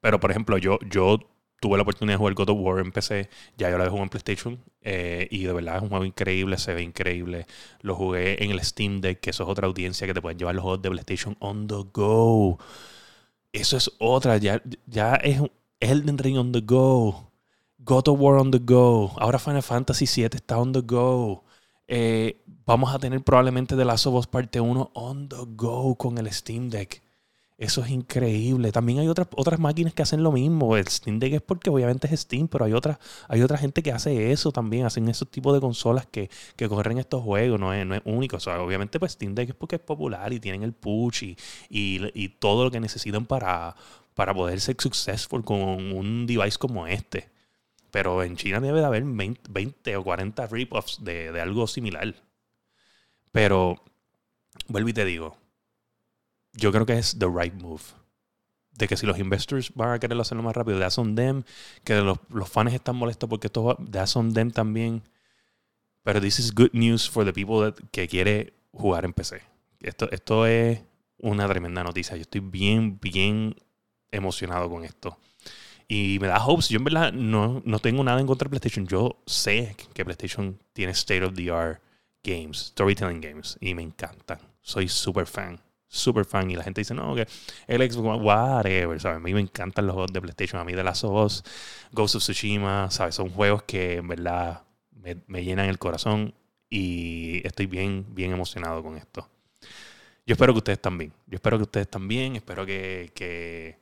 Pero, 0.00 0.20
por 0.20 0.30
ejemplo, 0.30 0.58
yo, 0.58 0.78
yo 0.88 1.18
tuve 1.60 1.76
la 1.76 1.82
oportunidad 1.82 2.14
de 2.14 2.18
jugar 2.18 2.34
God 2.34 2.50
of 2.50 2.58
War 2.60 2.80
en 2.80 2.92
PC, 2.92 3.28
ya 3.56 3.70
yo 3.70 3.78
lo 3.78 3.90
jugué 3.90 4.02
en 4.02 4.08
PlayStation, 4.08 4.58
eh, 4.82 5.28
y 5.30 5.44
de 5.44 5.52
verdad 5.52 5.76
es 5.76 5.82
un 5.82 5.88
juego 5.88 6.04
increíble, 6.04 6.58
se 6.58 6.74
ve 6.74 6.82
increíble. 6.82 7.46
Lo 7.80 7.94
jugué 7.94 8.42
en 8.42 8.50
el 8.50 8.60
Steam 8.60 9.00
Deck, 9.00 9.20
que 9.20 9.30
eso 9.30 9.44
es 9.44 9.48
otra 9.48 9.66
audiencia 9.66 10.06
que 10.06 10.14
te 10.14 10.22
pueden 10.22 10.38
llevar 10.38 10.54
los 10.54 10.62
juegos 10.62 10.82
de 10.82 10.90
PlayStation 10.90 11.36
on 11.40 11.66
the 11.66 11.84
go. 11.92 12.58
Eso 13.52 13.76
es 13.76 13.90
otra, 13.98 14.36
ya, 14.38 14.62
ya 14.86 15.14
es 15.16 15.40
Elden 15.80 16.18
Ring 16.18 16.38
on 16.38 16.52
the 16.52 16.60
go. 16.60 17.30
God 17.78 18.08
of 18.08 18.20
War 18.20 18.38
on 18.38 18.50
the 18.50 18.58
go. 18.58 19.12
Ahora 19.18 19.38
Final 19.38 19.62
Fantasy 19.62 20.06
VII 20.06 20.30
está 20.34 20.58
on 20.58 20.72
the 20.72 20.82
go. 20.82 21.44
Eh, 21.86 22.42
vamos 22.66 22.94
a 22.94 22.98
tener 22.98 23.22
probablemente 23.22 23.74
The 23.76 23.84
Last 23.84 24.06
of 24.06 24.14
Us 24.14 24.26
Parte 24.26 24.60
1 24.60 24.90
on 24.94 25.28
the 25.28 25.36
go 25.46 25.96
con 25.96 26.18
el 26.18 26.30
Steam 26.32 26.68
Deck. 26.68 27.02
Eso 27.58 27.82
es 27.82 27.90
increíble. 27.90 28.70
También 28.70 29.00
hay 29.00 29.08
otras, 29.08 29.26
otras 29.34 29.58
máquinas 29.58 29.92
que 29.92 30.02
hacen 30.02 30.22
lo 30.22 30.30
mismo. 30.30 30.76
El 30.76 30.86
Steam 30.86 31.18
Deck 31.18 31.32
es 31.34 31.42
porque 31.42 31.70
obviamente 31.70 32.06
es 32.06 32.20
Steam, 32.20 32.46
pero 32.46 32.64
hay 32.64 32.72
otra, 32.72 33.00
hay 33.26 33.42
otra 33.42 33.58
gente 33.58 33.82
que 33.82 33.90
hace 33.90 34.30
eso 34.30 34.52
también. 34.52 34.86
Hacen 34.86 35.08
esos 35.08 35.28
tipos 35.28 35.52
de 35.52 35.60
consolas 35.60 36.06
que, 36.06 36.30
corren 36.68 36.98
estos 36.98 37.20
juegos. 37.24 37.58
No 37.58 37.74
es, 37.74 37.84
no 37.84 37.96
es 37.96 38.02
único. 38.04 38.36
Obviamente 38.36 39.00
pues 39.00 39.12
Steam 39.12 39.34
Deck 39.34 39.48
es 39.50 39.54
porque 39.56 39.74
es 39.76 39.82
popular 39.82 40.32
y 40.32 40.38
tienen 40.38 40.62
el 40.62 40.72
push 40.72 41.24
y, 41.24 41.36
y, 41.68 42.28
todo 42.28 42.62
lo 42.62 42.70
que 42.70 42.78
necesitan 42.78 43.26
para, 43.26 43.74
para 44.14 44.32
poder 44.32 44.60
ser 44.60 44.76
successful 44.78 45.44
con 45.44 45.60
un 45.60 46.26
device 46.26 46.58
como 46.58 46.86
este. 46.86 47.28
Pero 47.90 48.22
en 48.22 48.36
China 48.36 48.60
debe 48.60 48.78
de 48.78 48.86
haber 48.86 49.02
20, 49.02 49.96
o 49.96 50.04
40 50.04 50.46
rip-offs 50.46 51.02
de, 51.02 51.32
de 51.32 51.40
algo 51.40 51.66
similar. 51.66 52.14
Pero, 53.32 53.82
vuelvo 54.68 54.90
y 54.90 54.92
te 54.92 55.04
digo, 55.04 55.36
yo 56.52 56.72
creo 56.72 56.86
que 56.86 56.98
es 56.98 57.18
the 57.18 57.26
right 57.26 57.54
move. 57.54 57.82
De 58.72 58.86
que 58.86 58.96
si 58.96 59.06
los 59.06 59.18
investors 59.18 59.72
van 59.74 59.92
a 59.92 59.98
querer 59.98 60.18
hacerlo 60.20 60.42
más 60.42 60.54
rápido, 60.54 60.78
that's 60.78 60.98
on 60.98 61.14
them. 61.14 61.42
Que 61.84 61.96
los, 62.00 62.18
los 62.30 62.48
fans 62.48 62.72
están 62.72 62.96
molestos 62.96 63.28
porque 63.28 63.48
esto 63.48 63.76
that's 63.90 64.14
on 64.16 64.32
them 64.32 64.50
también. 64.50 65.02
Pero 66.04 66.20
this 66.20 66.38
is 66.38 66.54
good 66.54 66.70
news 66.72 67.08
for 67.08 67.24
the 67.24 67.32
people 67.32 67.74
que 67.90 68.06
quiere 68.06 68.54
jugar 68.72 69.04
en 69.04 69.12
PC. 69.12 69.42
Esto, 69.80 70.10
esto 70.10 70.46
es 70.46 70.80
una 71.18 71.48
tremenda 71.48 71.82
noticia. 71.82 72.16
Yo 72.16 72.22
estoy 72.22 72.40
bien, 72.40 72.98
bien 73.00 73.56
emocionado 74.10 74.70
con 74.70 74.84
esto. 74.84 75.18
Y 75.88 76.18
me 76.20 76.28
da 76.28 76.44
hopes. 76.44 76.68
Yo 76.68 76.78
en 76.78 76.84
verdad 76.84 77.12
no, 77.12 77.62
no 77.64 77.78
tengo 77.80 78.04
nada 78.04 78.20
en 78.20 78.26
contra 78.26 78.46
de 78.46 78.50
PlayStation. 78.50 78.86
Yo 78.86 79.20
sé 79.26 79.74
que 79.92 80.04
PlayStation 80.04 80.58
tiene 80.72 80.92
state 80.92 81.24
of 81.24 81.34
the 81.34 81.50
art 81.50 81.80
games, 82.22 82.58
storytelling 82.58 83.20
games. 83.20 83.58
Y 83.60 83.74
me 83.74 83.82
encantan. 83.82 84.38
Soy 84.60 84.88
super 84.88 85.26
fan 85.26 85.60
super 85.88 86.24
fan 86.24 86.50
y 86.50 86.56
la 86.56 86.62
gente 86.62 86.82
dice, 86.82 86.94
no, 86.94 87.14
que 87.14 87.26
el 87.66 87.90
Xbox, 87.90 88.22
whatever, 88.22 89.00
¿sabes? 89.00 89.16
A 89.16 89.20
mí 89.20 89.32
me 89.32 89.40
encantan 89.40 89.86
los 89.86 89.94
juegos 89.94 90.12
de 90.12 90.20
PlayStation, 90.20 90.60
a 90.60 90.64
mí 90.64 90.74
de 90.74 90.84
las 90.84 91.02
of 91.02 91.42
Ghost 91.92 92.14
of 92.14 92.22
Tsushima, 92.22 92.90
¿sabes? 92.90 93.14
Son 93.14 93.30
juegos 93.30 93.62
que 93.62 93.96
en 93.96 94.08
verdad 94.08 94.62
me, 95.26 95.44
llenan 95.44 95.68
el 95.68 95.78
corazón 95.78 96.34
y 96.68 97.46
estoy 97.46 97.66
bien, 97.66 98.06
bien 98.10 98.32
emocionado 98.32 98.82
con 98.82 98.96
esto. 98.96 99.28
Yo 100.26 100.34
espero 100.34 100.52
que 100.52 100.58
ustedes 100.58 100.80
también, 100.80 101.12
yo 101.26 101.36
espero 101.36 101.56
que 101.56 101.62
ustedes 101.62 101.88
también, 101.88 102.36
espero 102.36 102.66
que, 102.66 103.10
que, 103.14 103.78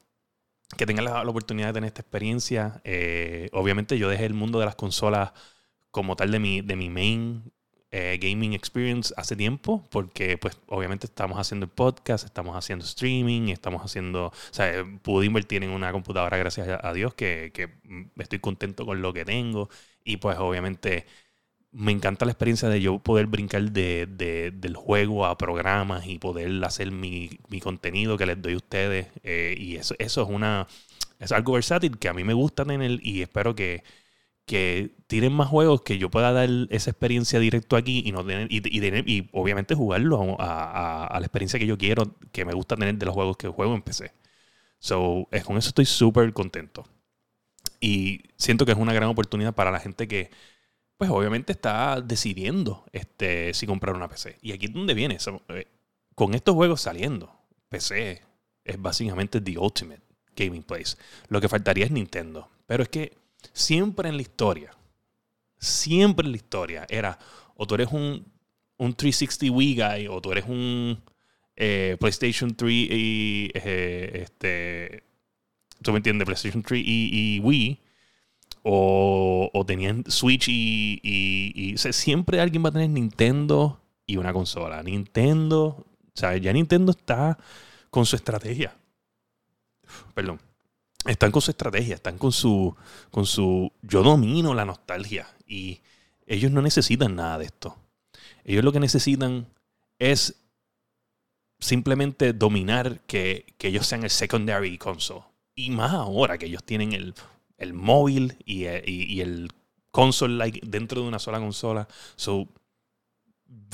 tengan 0.86 1.06
la, 1.06 1.22
oportunidad 1.22 1.68
de 1.68 1.72
tener 1.74 1.88
esta 1.88 2.02
experiencia. 2.02 2.80
Eh, 2.84 3.48
obviamente 3.52 3.98
yo 3.98 4.08
dejé 4.08 4.26
el 4.26 4.34
mundo 4.34 4.60
de 4.60 4.66
las 4.66 4.76
consolas 4.76 5.32
como 5.90 6.14
tal 6.14 6.30
de 6.30 6.38
mi, 6.38 6.60
de 6.60 6.76
mi 6.76 6.88
main 6.88 7.52
eh, 7.90 8.18
gaming 8.20 8.52
experience 8.52 9.14
hace 9.16 9.36
tiempo, 9.36 9.86
porque 9.90 10.38
pues 10.38 10.58
obviamente 10.66 11.06
estamos 11.06 11.38
haciendo 11.38 11.68
podcast, 11.68 12.24
estamos 12.24 12.56
haciendo 12.56 12.84
streaming, 12.84 13.48
estamos 13.48 13.82
haciendo, 13.82 14.26
o 14.26 14.32
sea, 14.50 14.84
pude 15.02 15.26
invertir 15.26 15.62
en 15.62 15.70
una 15.70 15.92
computadora 15.92 16.36
gracias 16.36 16.68
a 16.82 16.92
Dios 16.92 17.14
que, 17.14 17.52
que 17.54 17.70
estoy 18.18 18.38
contento 18.40 18.84
con 18.86 19.02
lo 19.02 19.12
que 19.12 19.24
tengo 19.24 19.68
y 20.04 20.18
pues 20.18 20.38
obviamente 20.38 21.06
me 21.72 21.92
encanta 21.92 22.24
la 22.24 22.32
experiencia 22.32 22.68
de 22.68 22.80
yo 22.80 22.98
poder 23.00 23.26
brincar 23.26 23.70
de, 23.70 24.06
del 24.52 24.76
juego 24.76 25.26
a 25.26 25.36
programas 25.36 26.06
y 26.06 26.18
poder 26.18 26.64
hacer 26.64 26.90
mi, 26.90 27.28
contenido 27.62 28.16
que 28.16 28.26
les 28.26 28.40
doy 28.40 28.54
a 28.54 28.56
ustedes. 28.56 29.08
Eh, 29.22 29.54
y 29.58 29.76
eso, 29.76 29.94
eso 29.98 30.22
es 30.22 30.28
una 30.28 30.66
es 31.18 31.32
algo 31.32 31.52
versátil 31.52 31.98
que 31.98 32.08
a 32.08 32.14
mí 32.14 32.24
me 32.24 32.34
gusta 32.34 32.64
tener 32.64 32.98
y 33.02 33.22
espero 33.22 33.54
que, 33.54 33.82
que 34.46 34.94
tiren 35.08 35.32
más 35.32 35.48
juegos 35.48 35.82
que 35.82 35.98
yo 35.98 36.10
pueda 36.10 36.32
dar 36.32 36.48
esa 36.70 36.90
experiencia 36.90 37.40
directo 37.40 37.76
aquí 37.76 38.02
y 38.06 38.12
no 38.12 38.24
tener, 38.24 38.46
y, 38.50 38.62
y, 38.64 39.28
obviamente 39.32 39.74
jugarlo 39.74 40.36
a, 40.38 41.16
la 41.18 41.26
experiencia 41.26 41.58
que 41.58 41.66
yo 41.66 41.76
quiero, 41.76 42.16
que 42.32 42.44
me 42.44 42.54
gusta 42.54 42.76
tener 42.76 42.96
de 42.96 43.06
los 43.06 43.14
juegos 43.14 43.36
que 43.36 43.48
juego 43.48 43.74
en 43.74 43.82
PC. 43.82 44.12
So, 44.78 45.28
es, 45.32 45.44
con 45.44 45.56
eso 45.56 45.68
estoy 45.68 45.84
súper 45.84 46.32
contento. 46.32 46.86
Y 47.80 48.22
siento 48.36 48.64
que 48.64 48.72
es 48.72 48.78
una 48.78 48.94
gran 48.94 49.08
oportunidad 49.08 49.54
para 49.54 49.70
la 49.70 49.80
gente 49.80 50.06
que, 50.06 50.30
pues 50.96 51.10
obviamente 51.10 51.52
está 51.52 52.00
decidiendo 52.00 52.86
este, 52.92 53.52
si 53.52 53.66
comprar 53.66 53.96
una 53.96 54.08
PC. 54.08 54.38
Y 54.42 54.52
aquí 54.52 54.66
es 54.66 54.72
donde 54.72 54.94
viene. 54.94 55.18
Eh, 55.48 55.66
con 56.14 56.34
estos 56.34 56.54
juegos 56.54 56.80
saliendo, 56.80 57.32
PC 57.68 58.22
es 58.64 58.80
básicamente 58.80 59.40
the 59.40 59.58
ultimate 59.58 60.02
gaming 60.36 60.62
place. 60.62 60.96
Lo 61.28 61.40
que 61.40 61.48
faltaría 61.48 61.84
es 61.84 61.90
Nintendo. 61.90 62.48
Pero 62.66 62.82
es 62.82 62.88
que 62.88 63.16
siempre 63.52 64.08
en 64.08 64.16
la 64.16 64.22
historia, 64.22 64.70
siempre 65.58 66.26
en 66.26 66.32
la 66.32 66.36
historia 66.36 66.86
era 66.88 67.18
o 67.54 67.66
tú 67.66 67.74
eres 67.74 67.88
un, 67.90 68.24
un 68.76 68.94
360 68.94 69.54
Wii 69.54 69.76
guy 69.76 70.08
o 70.08 70.20
tú 70.20 70.32
eres 70.32 70.44
un 70.46 71.00
eh, 71.56 71.96
PlayStation 71.98 72.54
3 72.54 72.72
y 72.72 73.50
eh, 73.54 74.22
este, 74.22 75.04
tú 75.82 75.92
me 75.92 75.98
entiendes, 75.98 76.26
PlayStation 76.26 76.62
3 76.62 76.82
y 76.84 77.40
Wii 77.42 77.80
o, 78.68 79.64
tenían 79.66 80.04
Switch 80.08 80.48
y, 80.48 81.00
y, 81.02 81.76
siempre 81.78 82.40
alguien 82.40 82.64
va 82.64 82.70
a 82.70 82.72
tener 82.72 82.90
Nintendo 82.90 83.80
y 84.06 84.16
una 84.16 84.32
consola. 84.32 84.82
Nintendo, 84.82 85.86
¿sabes? 86.14 86.42
Ya 86.42 86.52
Nintendo 86.52 86.90
está 86.90 87.38
con 87.90 88.04
su 88.06 88.16
estrategia. 88.16 88.76
Perdón. 90.14 90.40
Están 91.06 91.30
con 91.30 91.42
su 91.42 91.50
estrategia, 91.50 91.94
están 91.94 92.18
con 92.18 92.32
su, 92.32 92.74
con 93.10 93.26
su, 93.26 93.72
yo 93.82 94.02
domino 94.02 94.54
la 94.54 94.64
nostalgia 94.64 95.28
y 95.46 95.80
ellos 96.26 96.50
no 96.50 96.62
necesitan 96.62 97.14
nada 97.14 97.38
de 97.38 97.46
esto. 97.46 97.76
Ellos 98.44 98.64
lo 98.64 98.72
que 98.72 98.80
necesitan 98.80 99.46
es 99.98 100.34
simplemente 101.58 102.32
dominar 102.32 103.00
que, 103.06 103.54
que 103.58 103.68
ellos 103.68 103.86
sean 103.86 104.04
el 104.04 104.10
secondary 104.10 104.78
console. 104.78 105.22
Y 105.54 105.70
más 105.70 105.92
ahora 105.92 106.36
que 106.38 106.46
ellos 106.46 106.64
tienen 106.64 106.92
el 106.92 107.14
el 107.58 107.72
móvil 107.72 108.36
eh, 108.46 108.82
y, 108.86 109.20
el 109.20 109.50
console 109.90 110.36
like 110.36 110.60
dentro 110.64 111.02
de 111.02 111.08
una 111.08 111.18
sola 111.18 111.38
consola. 111.38 111.88
So, 112.16 112.48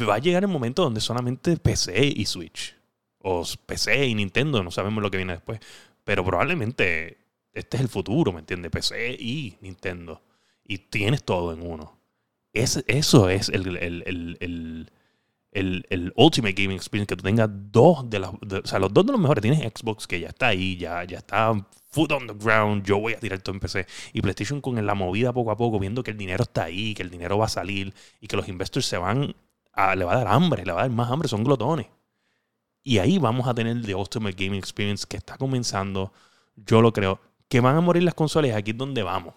va 0.00 0.16
a 0.16 0.18
llegar 0.18 0.44
el 0.44 0.48
momento 0.48 0.82
donde 0.82 1.00
solamente 1.00 1.56
PC 1.56 2.12
y 2.16 2.24
Switch. 2.26 2.76
O 3.18 3.44
PC 3.66 4.06
y 4.06 4.14
Nintendo, 4.14 4.62
no 4.62 4.70
sabemos 4.70 5.02
lo 5.02 5.10
que 5.10 5.16
viene 5.16 5.34
después. 5.34 5.60
Pero 6.04 6.24
probablemente 6.24 7.18
este 7.52 7.76
es 7.76 7.82
el 7.82 7.88
futuro, 7.88 8.32
¿me 8.32 8.40
entiendes? 8.40 8.70
PC 8.70 9.16
y 9.18 9.56
Nintendo. 9.60 10.22
Y 10.64 10.78
tienes 10.78 11.24
todo 11.24 11.52
en 11.52 11.62
uno. 11.62 11.98
Es, 12.52 12.84
eso 12.86 13.28
es 13.28 13.48
el, 13.48 13.76
el, 13.76 14.90
el, 15.50 16.12
Ultimate 16.16 16.54
Gaming 16.54 16.76
Experience, 16.76 17.06
que 17.06 17.16
tú 17.16 17.22
tengas 17.22 17.48
dos 17.50 18.08
de 18.08 18.18
las... 18.18 18.30
o 18.30 18.66
sea, 18.66 18.78
los 18.78 18.92
dos 18.92 19.06
de 19.06 19.12
los 19.12 19.20
mejores. 19.20 19.42
Tienes 19.42 19.60
Xbox, 19.60 20.06
que 20.06 20.20
ya 20.20 20.28
está 20.28 20.48
ahí, 20.48 20.76
ya, 20.76 21.02
está 21.02 21.52
foot 21.90 22.12
on 22.12 22.26
the 22.26 22.34
ground, 22.34 22.84
yo 22.84 22.98
voy 22.98 23.12
a 23.12 23.20
tirar 23.20 23.40
todo 23.40 23.54
en 23.54 23.60
PC. 23.60 23.86
Y 24.12 24.22
PlayStation 24.22 24.60
con 24.60 24.84
la 24.84 24.94
movida 24.94 25.32
poco 25.32 25.50
a 25.50 25.56
poco, 25.56 25.78
viendo 25.78 26.02
que 26.02 26.10
el 26.10 26.16
dinero 26.16 26.42
está 26.44 26.64
ahí, 26.64 26.94
que 26.94 27.02
el 27.02 27.10
dinero 27.10 27.36
va 27.38 27.46
a 27.46 27.48
salir 27.48 27.92
y 28.20 28.28
que 28.28 28.36
los 28.36 28.48
investors 28.48 28.86
se 28.86 28.96
van 28.96 29.34
le 29.96 30.04
va 30.04 30.12
a 30.12 30.16
dar 30.16 30.28
hambre, 30.28 30.64
le 30.64 30.72
va 30.72 30.80
a 30.80 30.82
dar 30.82 30.90
más 30.90 31.10
hambre, 31.10 31.28
son 31.28 31.44
glotones. 31.44 31.86
Y 32.82 32.98
ahí 32.98 33.18
vamos 33.18 33.46
a 33.46 33.54
tener 33.54 33.80
The 33.82 33.94
Ultimate 33.94 34.36
Gaming 34.36 34.58
Experience 34.58 35.06
que 35.08 35.16
está 35.16 35.38
comenzando, 35.38 36.12
yo 36.56 36.80
lo 36.82 36.92
creo. 36.92 37.20
Que 37.52 37.60
van 37.60 37.76
a 37.76 37.82
morir 37.82 38.02
las 38.02 38.14
consolas, 38.14 38.56
aquí 38.56 38.70
es 38.70 38.78
donde 38.78 39.02
vamos. 39.02 39.34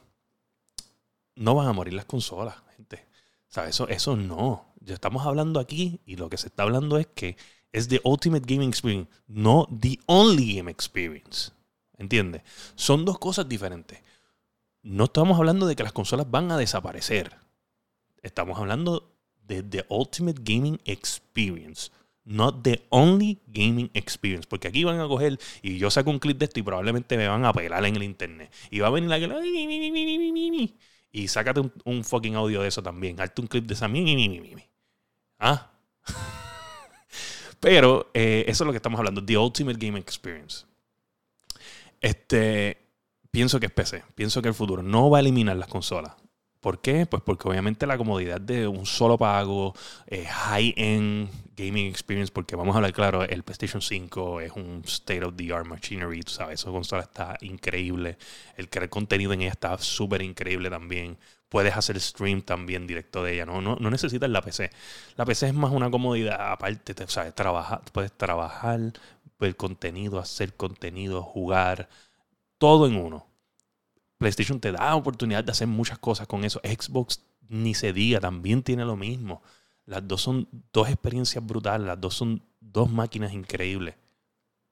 No 1.36 1.54
van 1.54 1.68
a 1.68 1.74
morir 1.74 1.94
las 1.96 2.06
consolas, 2.06 2.56
gente. 2.78 3.06
O 3.50 3.54
sea, 3.54 3.68
eso, 3.68 3.90
eso 3.90 4.16
no. 4.16 4.74
Ya 4.80 4.94
estamos 4.94 5.26
hablando 5.26 5.60
aquí 5.60 6.00
y 6.06 6.16
lo 6.16 6.30
que 6.30 6.38
se 6.38 6.48
está 6.48 6.64
hablando 6.64 6.98
es 6.98 7.08
que 7.08 7.36
es 7.74 7.90
The 7.90 8.00
Ultimate 8.06 8.46
Gaming 8.48 8.70
Experience, 8.70 9.12
no 9.28 9.68
The 9.82 10.00
Only 10.06 10.56
Game 10.56 10.72
Experience. 10.72 11.52
¿Entiendes? 11.98 12.44
Son 12.76 13.04
dos 13.04 13.20
cosas 13.20 13.50
diferentes. 13.50 14.02
No 14.82 15.04
estamos 15.04 15.38
hablando 15.38 15.68
de 15.68 15.76
que 15.76 15.84
las 15.84 15.92
consolas 15.92 16.32
van 16.32 16.50
a 16.54 16.58
desaparecer. 16.58 17.36
Estamos 18.22 18.58
hablando 18.58 19.14
de 19.46 19.62
The 19.62 19.88
Ultimate 19.90 20.40
Gaming 20.42 20.80
Experience. 20.86 21.92
Not 22.26 22.64
the 22.64 22.84
only 22.90 23.40
gaming 23.48 23.92
experience. 23.94 24.48
Porque 24.48 24.68
aquí 24.68 24.84
van 24.84 25.00
a 25.00 25.08
coger 25.08 25.40
y 25.62 25.78
yo 25.78 25.92
saco 25.92 26.10
un 26.10 26.20
clip 26.20 26.40
de 26.40 26.46
esto 26.46 26.60
y 26.60 26.64
probablemente 26.64 27.18
me 27.18 27.28
van 27.28 27.46
a 27.46 27.54
pelar 27.54 27.86
en 27.86 27.96
el 27.96 28.04
internet. 28.04 28.52
Y 28.72 28.80
va 28.80 28.88
a 28.88 28.90
venir 28.90 29.10
la 29.10 29.20
que. 29.20 30.74
Y 31.12 31.28
sácate 31.28 31.62
un, 31.86 32.04
fucking 32.04 32.36
audio 32.36 32.62
de 32.62 32.68
eso 32.68 32.82
también. 32.84 33.22
Hazte 33.22 33.42
un 33.42 33.48
clip 33.48 33.66
de 33.66 33.76
esa. 33.76 33.90
¿Ah? 35.40 35.72
Pero 37.60 38.10
eh, 38.14 38.44
eso 38.48 38.64
es 38.64 38.66
lo 38.66 38.74
que 38.74 38.78
estamos 38.78 38.98
hablando. 38.98 39.24
The 39.24 39.38
Ultimate 39.38 39.78
Gaming 39.80 40.02
Experience. 40.02 40.66
Este, 42.02 42.78
pienso 43.32 43.60
que 43.60 43.68
es 43.68 43.72
PC. 43.72 44.04
Pienso 44.16 44.42
que 44.42 44.50
el 44.50 44.54
futuro 44.56 44.82
no 44.82 45.10
va 45.10 45.20
a 45.20 45.22
eliminar 45.22 45.56
las 45.58 45.70
consolas. 45.70 46.14
¿Por 46.66 46.82
qué? 46.82 47.06
Pues 47.06 47.22
porque 47.22 47.48
obviamente 47.48 47.86
la 47.86 47.96
comodidad 47.96 48.42
de 48.42 48.68
un 48.68 48.88
solo 48.88 49.20
pago, 49.20 49.76
eh, 50.08 50.26
high-end 50.26 51.30
gaming 51.56 51.86
experience, 51.86 52.34
porque 52.34 52.56
vamos 52.56 52.74
a 52.74 52.80
hablar 52.80 52.92
claro, 52.92 53.22
el 53.22 53.44
PlayStation 53.44 53.84
5 53.84 54.42
es 54.42 54.52
un 54.54 54.82
state 54.84 55.24
of 55.24 55.36
the 55.36 55.54
art 55.54 55.68
machinery, 55.68 56.24
tú 56.24 56.32
sabes, 56.32 56.62
esa 56.62 56.72
consola 56.72 57.04
está 57.04 57.38
increíble, 57.42 58.18
el 58.58 58.68
crear 58.68 58.90
contenido 58.90 59.32
en 59.34 59.42
ella 59.42 59.52
está 59.52 59.78
súper 59.78 60.24
increíble 60.24 60.72
también, 60.72 61.20
puedes 61.50 61.78
hacer 61.78 62.00
stream 62.00 62.42
también 62.42 62.88
directo 62.88 63.24
de 63.24 63.36
ella, 63.36 63.46
no, 63.46 63.62
no, 63.62 63.76
no 63.76 63.92
necesitas 63.92 64.28
la 64.32 64.42
PC, 64.42 64.72
la 65.18 65.26
PC 65.26 65.50
es 65.50 65.54
más 65.54 65.72
una 65.72 65.92
comodidad, 65.92 66.52
aparte, 66.52 66.96
sabes, 67.08 67.36
trabajar, 67.36 67.82
puedes 67.92 68.12
trabajar, 68.12 68.80
el 69.40 69.56
contenido, 69.56 70.18
hacer 70.18 70.56
contenido, 70.56 71.22
jugar, 71.22 71.90
todo 72.58 72.88
en 72.88 72.96
uno. 72.96 73.35
PlayStation 74.18 74.60
te 74.60 74.72
da 74.72 74.96
oportunidad 74.96 75.44
de 75.44 75.52
hacer 75.52 75.68
muchas 75.68 76.00
cosas 76.00 76.28
con 76.28 76.44
eso. 76.44 76.62
Xbox 76.64 77.24
ni 77.48 77.74
se 77.74 77.94
diga, 77.94 78.20
también 78.20 78.64
tiene 78.64 78.86
lo 78.86 78.96
mismo. 78.96 79.42
Las 79.86 80.08
dos 80.08 80.22
son 80.22 80.48
dos 80.74 80.90
experiencias 80.90 81.46
brutales, 81.46 81.86
las 81.86 82.00
dos 82.00 82.16
son 82.16 82.44
dos 82.60 82.90
máquinas 82.90 83.34
increíbles. 83.34 83.96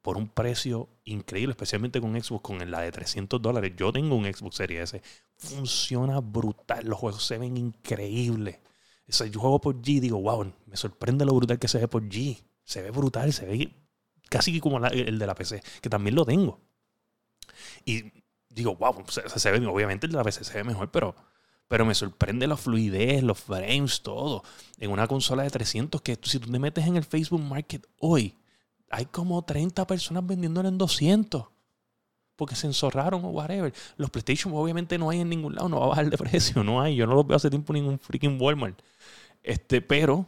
Por 0.01 0.17
un 0.17 0.27
precio 0.27 0.89
increíble, 1.05 1.51
especialmente 1.51 2.01
con 2.01 2.21
Xbox, 2.21 2.41
con 2.41 2.71
la 2.71 2.81
de 2.81 2.91
300 2.91 3.41
dólares. 3.41 3.73
Yo 3.77 3.93
tengo 3.93 4.15
un 4.15 4.25
Xbox 4.25 4.55
Series 4.57 4.93
S. 4.93 5.01
Funciona 5.37 6.19
brutal, 6.19 6.85
los 6.85 6.99
juegos 6.99 7.23
se 7.23 7.37
ven 7.37 7.55
increíbles. 7.55 8.59
yo 9.07 9.39
juego 9.39 9.61
por 9.61 9.81
G 9.81 9.99
digo, 9.99 10.19
wow, 10.19 10.51
me 10.65 10.75
sorprende 10.75 11.25
lo 11.25 11.33
brutal 11.33 11.59
que 11.59 11.67
se 11.67 11.79
ve 11.79 11.87
por 11.87 12.03
G. 12.03 12.43
Se 12.63 12.81
ve 12.81 12.91
brutal, 12.91 13.31
se 13.31 13.45
ve 13.45 13.73
casi 14.29 14.59
como 14.59 14.85
el 14.85 15.19
de 15.19 15.27
la 15.27 15.35
PC, 15.35 15.61
que 15.81 15.89
también 15.89 16.15
lo 16.15 16.25
tengo. 16.25 16.59
Y 17.85 18.22
digo, 18.53 18.75
wow, 18.75 19.03
se, 19.07 19.51
ve, 19.51 19.65
obviamente 19.67 20.07
la 20.07 20.23
PC 20.23 20.43
se 20.43 20.53
ve 20.53 20.63
mejor, 20.63 20.91
pero, 20.91 21.15
pero 21.67 21.85
me 21.85 21.95
sorprende 21.95 22.47
la 22.47 22.57
fluidez, 22.57 23.23
los 23.23 23.39
frames, 23.39 24.01
todo. 24.01 24.43
En 24.79 24.91
una 24.91 25.07
consola 25.07 25.43
de 25.43 25.49
300 25.49 26.01
que 26.01 26.17
si 26.23 26.39
tú 26.39 26.51
te 26.51 26.59
metes 26.59 26.85
en 26.85 26.97
el 26.97 27.03
Facebook 27.03 27.41
Market 27.41 27.85
hoy, 27.99 28.37
hay 28.89 29.05
como 29.05 29.43
30 29.43 29.87
personas 29.87 30.25
vendiéndolo 30.25 30.69
en 30.69 30.77
200 30.77 31.45
porque 32.35 32.55
se 32.55 32.67
enzorraron 32.67 33.23
o 33.25 33.29
whatever. 33.29 33.73
Los 33.97 34.09
PlayStation 34.09 34.53
obviamente 34.55 34.97
no 34.97 35.09
hay 35.09 35.21
en 35.21 35.29
ningún 35.29 35.55
lado, 35.55 35.69
no 35.69 35.79
va 35.79 35.85
a 35.85 35.89
bajar 35.89 36.09
de 36.09 36.17
precio, 36.17 36.63
no 36.63 36.81
hay. 36.81 36.95
Yo 36.95 37.07
no 37.07 37.15
los 37.15 37.27
veo 37.27 37.37
hace 37.37 37.49
tiempo 37.49 37.73
en 37.73 37.81
ningún 37.81 37.99
freaking 37.99 38.39
Walmart. 38.41 38.81
Este, 39.41 39.81
pero 39.81 40.25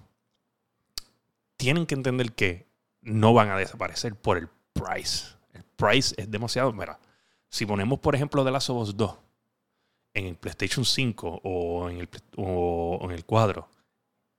tienen 1.58 1.86
que 1.86 1.96
entender 1.96 2.34
que 2.34 2.68
no 3.02 3.34
van 3.34 3.50
a 3.50 3.58
desaparecer 3.58 4.16
por 4.16 4.38
el 4.38 4.50
price. 4.74 5.28
El 5.54 5.64
price 5.64 6.14
es 6.18 6.30
demasiado. 6.30 6.72
Mira, 6.74 7.00
si 7.50 7.66
ponemos, 7.66 8.00
por 8.00 8.16
ejemplo, 8.16 8.44
The 8.44 8.52
Last 8.52 8.70
of 8.70 8.78
Us 8.78 8.98
2 8.98 9.18
en 10.14 10.26
el 10.26 10.36
PlayStation 10.36 10.86
5 10.86 11.42
o 11.44 11.90
en 11.90 12.00
el, 12.00 12.10
o 12.38 13.00
en 13.04 13.12
el 13.12 13.26
cuadro, 13.26 13.70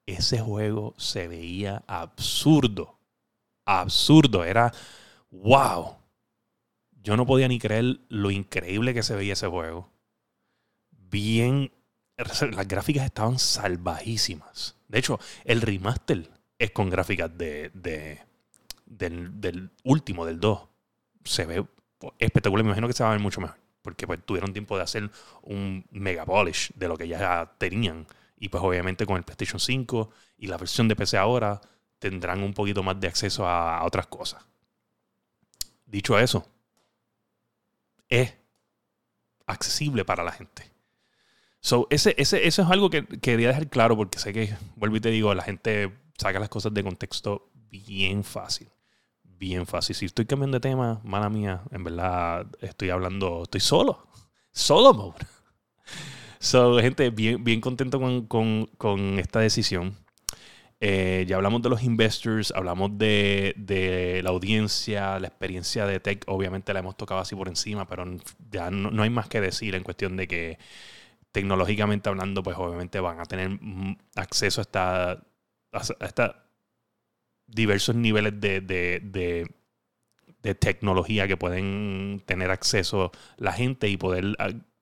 ese 0.06 0.40
juego 0.40 0.94
se 0.96 1.28
veía 1.28 1.82
absurdo. 1.86 2.98
Absurdo. 3.64 4.44
Era 4.44 4.72
wow. 5.30 5.96
Yo 7.02 7.16
no 7.16 7.26
podía 7.26 7.48
ni 7.48 7.58
creer 7.58 8.00
lo 8.08 8.30
increíble 8.30 8.94
que 8.94 9.02
se 9.02 9.16
veía 9.16 9.34
ese 9.34 9.48
juego. 9.48 9.88
Bien. 10.90 11.72
Las 12.16 12.66
gráficas 12.66 13.04
estaban 13.04 13.38
salvajísimas. 13.38 14.76
De 14.88 14.98
hecho, 14.98 15.20
el 15.44 15.60
remaster 15.60 16.30
es 16.58 16.70
con 16.70 16.88
gráficas 16.88 17.36
de, 17.36 17.70
del, 18.86 19.70
último, 19.84 20.24
del 20.24 20.40
2, 20.40 20.60
se 21.24 21.44
ve 21.44 21.66
espectacular. 22.18 22.64
Me 22.64 22.70
imagino 22.70 22.86
que 22.86 22.92
se 22.92 23.02
va 23.02 23.10
a 23.10 23.12
ver 23.12 23.20
mucho 23.20 23.40
mejor. 23.40 23.58
Porque 23.82 24.06
pues, 24.06 24.24
tuvieron 24.24 24.52
tiempo 24.52 24.76
de 24.76 24.82
hacer 24.82 25.10
un 25.42 25.86
mega 25.90 26.24
polish 26.24 26.72
de 26.74 26.88
lo 26.88 26.96
que 26.96 27.06
ya 27.06 27.54
tenían 27.58 28.06
Y 28.36 28.48
pues 28.48 28.62
obviamente 28.62 29.06
con 29.06 29.16
el 29.16 29.22
PlayStation 29.22 29.60
5 29.60 30.10
y 30.38 30.48
la 30.48 30.56
versión 30.56 30.88
de 30.88 30.96
PC 30.96 31.16
ahora 31.16 31.60
tendrán 31.98 32.42
un 32.42 32.52
poquito 32.52 32.82
más 32.82 32.98
de 33.00 33.08
acceso 33.08 33.46
a, 33.48 33.84
otras 33.84 34.06
cosas. 34.06 34.44
Dicho 35.86 36.18
eso, 36.18 36.46
es 38.08 38.34
accesible 39.46 40.04
para 40.04 40.24
la 40.24 40.32
gente. 40.32 40.70
So, 41.60 41.86
ese, 41.90 42.14
ese, 42.18 42.46
eso 42.46 42.62
es 42.62 42.70
algo 42.70 42.90
que 42.90 43.06
quería 43.06 43.48
dejar 43.48 43.68
claro 43.68 43.96
porque 43.96 44.18
sé 44.18 44.32
que, 44.32 44.54
vuelvo 44.76 44.96
y 44.96 45.00
te 45.00 45.10
digo, 45.10 45.34
la 45.34 45.42
gente 45.42 45.92
saca 46.18 46.38
las 46.38 46.48
cosas 46.48 46.74
de 46.74 46.82
contexto 46.82 47.50
bien 47.54 48.24
fácil. 48.24 48.68
Bien 49.38 49.66
fácil. 49.66 49.94
Si 49.94 50.06
estoy 50.06 50.26
cambiando 50.26 50.56
de 50.56 50.60
tema, 50.60 51.00
mala 51.04 51.28
mía, 51.28 51.62
en 51.70 51.84
verdad 51.84 52.46
estoy 52.60 52.90
hablando, 52.90 53.42
estoy 53.42 53.60
solo. 53.60 54.06
Solo 54.52 54.94
mode. 54.94 55.18
So, 56.38 56.78
gente, 56.78 57.10
bien, 57.10 57.42
bien 57.42 57.60
contento 57.60 57.98
con, 58.28 59.18
esta 59.18 59.40
decisión. 59.40 59.96
Eh, 60.80 61.24
ya 61.26 61.36
hablamos 61.36 61.62
de 61.62 61.70
los 61.70 61.82
investors, 61.82 62.52
hablamos 62.54 62.96
de, 62.98 64.20
la 64.22 64.30
audiencia, 64.30 65.18
la 65.18 65.28
experiencia 65.28 65.86
de 65.86 65.98
tech, 65.98 66.24
obviamente 66.28 66.72
la 66.74 66.80
hemos 66.80 66.96
tocado 66.96 67.20
así 67.20 67.34
por 67.34 67.48
encima, 67.48 67.88
pero 67.88 68.04
ya 68.50 68.70
no, 68.70 69.02
hay 69.02 69.10
más 69.10 69.28
que 69.28 69.40
decir 69.40 69.74
en 69.74 69.82
cuestión 69.82 70.16
de 70.16 70.28
que 70.28 70.58
tecnológicamente 71.32 72.08
hablando, 72.10 72.42
pues 72.42 72.56
obviamente 72.58 73.00
van 73.00 73.18
a 73.18 73.24
tener 73.24 73.58
acceso 74.14 74.60
a 74.60 74.62
esta, 74.62 75.12
a 75.72 76.45
diversos 77.46 77.94
niveles 77.94 78.40
de, 78.40 78.60
de, 78.60 79.00
de, 79.02 80.54
tecnología 80.54 81.26
que 81.26 81.36
pueden 81.36 82.22
tener 82.24 82.52
acceso 82.52 83.10
la 83.36 83.52
gente 83.52 83.88
y 83.88 83.96
poder 83.96 84.36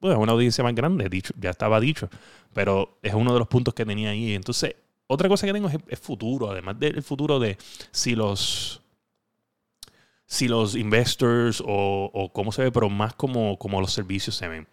bueno, 0.05 0.20
una 0.20 0.33
audiencia 0.33 0.62
más 0.62 0.74
grande, 0.74 1.09
dicho, 1.09 1.33
ya 1.40 1.48
estaba 1.48 1.81
dicho, 1.81 2.11
pero 2.53 2.98
es 3.03 3.14
uno 3.14 3.33
de 3.33 3.38
los 3.38 3.48
puntos 3.48 3.72
que 3.72 3.87
tenía 3.87 4.11
ahí. 4.11 4.35
Entonces, 4.35 4.77
otra 5.07 5.31
cosa 5.31 5.46
que 5.46 5.55
tengo 5.55 5.70
es, 5.88 5.98
futuro, 5.98 6.50
además 6.50 6.79
del 6.79 7.03
futuro 7.03 7.38
de 7.38 7.57
si 7.90 8.14
los 8.14 8.83
si 10.27 10.48
los 10.48 10.74
investors 10.74 11.62
o, 11.64 12.31
cómo 12.35 12.53
se 12.53 12.62
ve, 12.62 12.72
pero 12.72 12.90
más 12.90 13.14
como, 13.14 13.59
como 13.59 13.81
los 13.81 13.92
servicios 13.92 14.35
se 14.35 14.48
ven. 14.48 14.66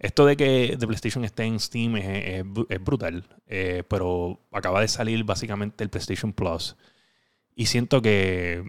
Esto 0.00 0.26
de 0.26 0.36
que 0.36 0.76
The 0.78 0.86
PlayStation 0.86 1.24
esté 1.24 1.44
en 1.44 1.60
Steam 1.60 1.96
es, 1.96 2.44
brutal, 2.82 3.24
eh, 3.46 3.84
pero 3.88 4.40
acaba 4.52 4.80
de 4.82 4.88
salir 4.88 5.22
básicamente 5.24 5.82
el 5.82 5.90
PlayStation 5.90 6.32
Plus. 6.34 6.76
Y 7.54 7.66
siento 7.66 8.02
que 8.02 8.64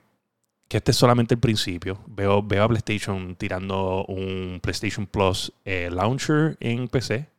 que 0.68 0.78
este 0.78 0.92
es 0.92 0.98
solamente 0.98 1.36
el 1.36 1.40
principio. 1.40 2.00
Veo, 2.08 2.42
veo 2.42 2.64
a 2.64 2.68
PlayStation 2.68 3.36
tirando 3.36 4.06
un 4.08 4.60
PlayStation 4.62 5.06
Plus 5.06 5.54
eh, 5.64 5.90
Launcher 5.92 6.58
en 6.60 6.88
PC 6.88 7.30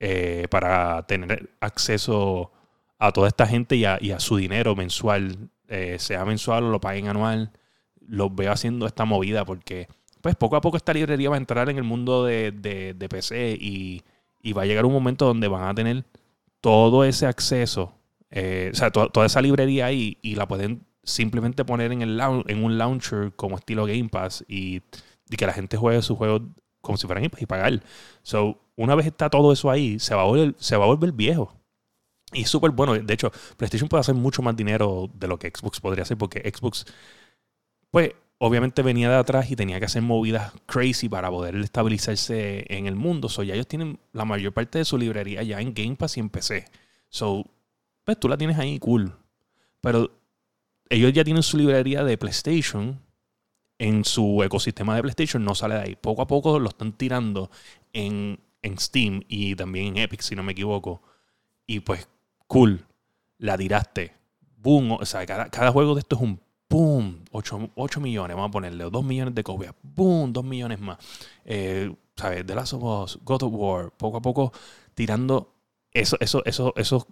eh, 0.00 0.46
para 0.50 1.06
tener 1.06 1.50
acceso 1.60 2.52
a 2.98 3.10
toda 3.12 3.28
esta 3.28 3.46
gente 3.46 3.74
y 3.74 3.84
a, 3.84 3.98
su 4.20 4.36
dinero 4.36 4.76
mensual, 4.76 5.50
eh, 5.66 5.96
sea 5.98 6.24
mensual 6.24 6.64
o 6.64 6.70
lo 6.70 6.80
paguen 6.80 7.08
anual. 7.08 7.50
Los 8.00 8.34
veo 8.34 8.52
haciendo 8.52 8.86
esta 8.86 9.04
movida 9.04 9.44
porque 9.44 9.88
pues 10.20 10.36
poco 10.36 10.54
a 10.54 10.60
poco 10.60 10.76
esta 10.76 10.94
librería 10.94 11.30
va 11.30 11.36
a 11.36 11.38
entrar 11.38 11.68
en 11.68 11.78
el 11.78 11.84
mundo 11.84 12.24
de, 12.24 12.52
de, 12.52 13.08
PC 13.08 13.56
y, 13.60 14.02
y, 14.40 14.52
va 14.52 14.62
a 14.62 14.66
llegar 14.66 14.84
un 14.84 14.92
momento 14.92 15.26
donde 15.26 15.48
van 15.48 15.64
a 15.64 15.74
tener 15.74 16.04
todo 16.60 17.02
ese 17.02 17.26
acceso, 17.26 17.92
o 18.32 18.74
sea, 18.74 18.90
toda 18.90 19.26
esa 19.26 19.42
librería 19.42 19.86
ahí 19.86 20.18
y 20.22 20.34
la 20.34 20.48
pueden 20.48 20.86
simplemente 21.04 21.64
poner 21.64 21.92
en, 21.92 22.02
el, 22.02 22.20
en 22.20 22.64
un 22.64 22.78
launcher 22.78 23.32
como 23.34 23.56
estilo 23.56 23.86
Game 23.86 24.08
Pass 24.08 24.44
y, 24.48 24.80
que 25.36 25.46
la 25.46 25.52
gente 25.54 25.78
juegue 25.78 26.02
sus 26.02 26.18
juegos 26.18 26.42
como 26.82 26.98
si 26.98 27.06
fueran 27.06 27.22
Game 27.22 27.30
Pass 27.30 27.42
y 27.42 27.46
pagar. 27.46 27.82
So, 28.22 28.60
una 28.76 28.94
vez 28.94 29.06
está 29.06 29.30
todo 29.30 29.52
eso 29.52 29.70
ahí, 29.70 29.98
se 29.98 30.14
va 30.14 30.22
a 30.22 30.24
volver, 30.24 30.54
se 30.58 30.76
va 30.76 30.84
a 30.84 30.88
volver 30.88 31.12
viejo. 31.12 31.56
Y 32.32 32.44
súper 32.44 32.70
bueno. 32.70 32.94
De 32.94 33.14
hecho, 33.14 33.30
PlayStation 33.56 33.88
puede 33.88 34.00
hacer 34.00 34.14
mucho 34.14 34.42
más 34.42 34.56
dinero 34.56 35.10
de 35.14 35.28
lo 35.28 35.38
que 35.38 35.50
Xbox 35.54 35.80
podría 35.80 36.02
hacer 36.02 36.16
porque 36.16 36.40
Xbox, 36.40 36.86
pues, 37.90 38.12
obviamente 38.38 38.82
venía 38.82 39.10
de 39.10 39.16
atrás 39.16 39.50
y 39.50 39.56
tenía 39.56 39.78
que 39.78 39.86
hacer 39.86 40.02
movidas 40.02 40.52
crazy 40.66 41.08
para 41.08 41.30
poder 41.30 41.56
estabilizarse 41.56 42.64
en 42.68 42.86
el 42.86 42.96
mundo. 42.96 43.28
So, 43.28 43.42
ya 43.42 43.54
ellos 43.54 43.68
tienen 43.68 44.00
la 44.12 44.24
mayor 44.24 44.52
parte 44.52 44.78
de 44.78 44.84
su 44.84 44.98
librería 44.98 45.42
ya 45.42 45.60
en 45.60 45.74
Game 45.74 45.96
Pass 45.96 46.16
y 46.16 46.20
en 46.20 46.30
PC. 46.30 46.66
So, 47.08 47.46
pues 48.04 48.18
tú 48.18 48.28
la 48.28 48.36
tienes 48.36 48.58
ahí 48.58 48.78
cool. 48.78 49.16
Pero 49.80 50.10
ellos 50.88 51.12
ya 51.12 51.24
tienen 51.24 51.42
su 51.42 51.56
librería 51.56 52.04
de 52.04 52.18
PlayStation 52.18 53.00
en 53.78 54.04
su 54.04 54.42
ecosistema 54.44 54.94
de 54.94 55.02
PlayStation, 55.02 55.44
no 55.44 55.54
sale 55.54 55.74
de 55.74 55.80
ahí. 55.80 55.96
Poco 55.96 56.22
a 56.22 56.26
poco 56.26 56.58
lo 56.58 56.68
están 56.68 56.92
tirando 56.92 57.50
en, 57.92 58.38
Steam 58.78 59.22
y 59.26 59.56
también 59.56 59.88
en 59.88 59.96
Epic, 59.98 60.20
si 60.20 60.36
no 60.36 60.44
me 60.44 60.52
equivoco. 60.52 61.02
Y 61.66 61.80
pues, 61.80 62.08
cool, 62.46 62.86
la 63.38 63.58
tiraste. 63.58 64.14
Boom, 64.58 64.92
o 64.92 65.04
sea, 65.04 65.26
cada, 65.26 65.72
juego 65.72 65.94
de 65.94 66.00
esto 66.00 66.14
es 66.14 66.22
un 66.22 66.40
boom, 66.70 67.24
8, 67.32 68.00
millones, 68.00 68.36
vamos 68.36 68.48
a 68.48 68.52
ponerle, 68.52 68.84
2 68.84 69.04
millones 69.04 69.34
de 69.34 69.42
copias, 69.42 69.74
boom, 69.82 70.32
2 70.32 70.44
millones 70.44 70.78
más. 70.78 70.98
Eh, 71.44 71.92
¿Sabes? 72.16 72.46
The 72.46 72.54
Last 72.54 72.74
of 72.74 72.84
Us, 72.84 73.18
God 73.24 73.42
of 73.42 73.52
War, 73.52 73.90
poco 73.90 74.18
a 74.18 74.22
poco 74.22 74.52
tirando 74.94 75.54
eso, 75.92 76.16
eso, 76.20 76.42
eso, 76.44 76.72
eso, 76.76 77.08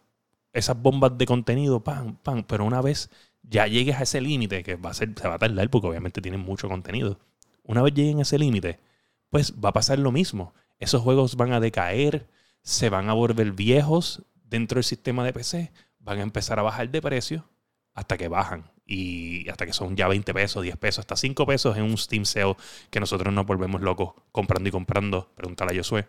esas 0.53 0.81
bombas 0.81 1.17
de 1.17 1.27
contenido, 1.27 1.83
pam, 1.83 2.17
pam, 2.17 2.45
pero 2.45 2.65
una 2.65 2.81
vez 2.81 3.11
ya 3.43 3.67
llegues 3.67 3.97
a 3.97 4.03
ese 4.03 4.21
límite, 4.21 4.63
que 4.63 4.77
va 4.77 4.91
a 4.91 4.95
ser, 4.95 5.13
se 5.17 5.29
va 5.29 5.35
a 5.35 5.39
tardar 5.39 5.71
porque 5.71 5.89
obviamente 5.89 6.21
tienen 6.21 6.41
mucho 6.41 6.69
contenido. 6.69 7.19
Una 7.63 7.83
vez 7.83 7.95
lleguen 7.95 8.19
a 8.19 8.23
ese 8.23 8.39
límite, 8.39 8.81
pues 9.29 9.55
va 9.63 9.71
a 9.71 9.73
pasar 9.73 9.99
lo 9.99 10.13
mismo. 10.13 10.55
Esos 10.79 11.03
juegos 11.03 11.37
van 11.37 11.53
a 11.53 11.61
decaer, 11.61 12.29
se 12.63 12.91
van 12.91 13.09
a 13.09 13.13
volver 13.13 13.53
viejos 13.53 14.23
dentro 14.45 14.77
del 14.77 14.85
sistema 14.85 15.25
de 15.25 15.33
PC, 15.33 15.73
van 15.99 16.19
a 16.19 16.23
empezar 16.23 16.59
a 16.59 16.63
bajar 16.63 16.91
de 16.91 17.01
precio 17.01 17.49
hasta 17.95 18.17
que 18.17 18.29
bajan. 18.29 18.71
Y 18.87 19.49
hasta 19.49 19.67
que 19.67 19.73
son 19.73 19.97
ya 19.97 20.09
20 20.09 20.35
pesos, 20.35 20.65
10 20.65 20.77
pesos, 20.77 20.99
hasta 21.01 21.17
5 21.17 21.47
pesos 21.47 21.77
en 21.77 21.85
un 21.85 21.97
Steam 21.97 22.25
Sale 22.25 22.57
que 22.91 22.99
nosotros 22.99 23.33
nos 23.33 23.47
volvemos 23.47 23.81
locos 23.81 24.15
comprando 24.33 24.69
y 24.69 24.73
comprando. 24.73 25.31
Pregúntale 25.37 25.73
a 25.73 25.77
Josué. 25.77 26.09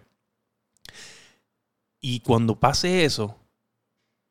Y 2.00 2.22
cuando 2.22 2.60
pase 2.60 3.06
eso, 3.06 3.38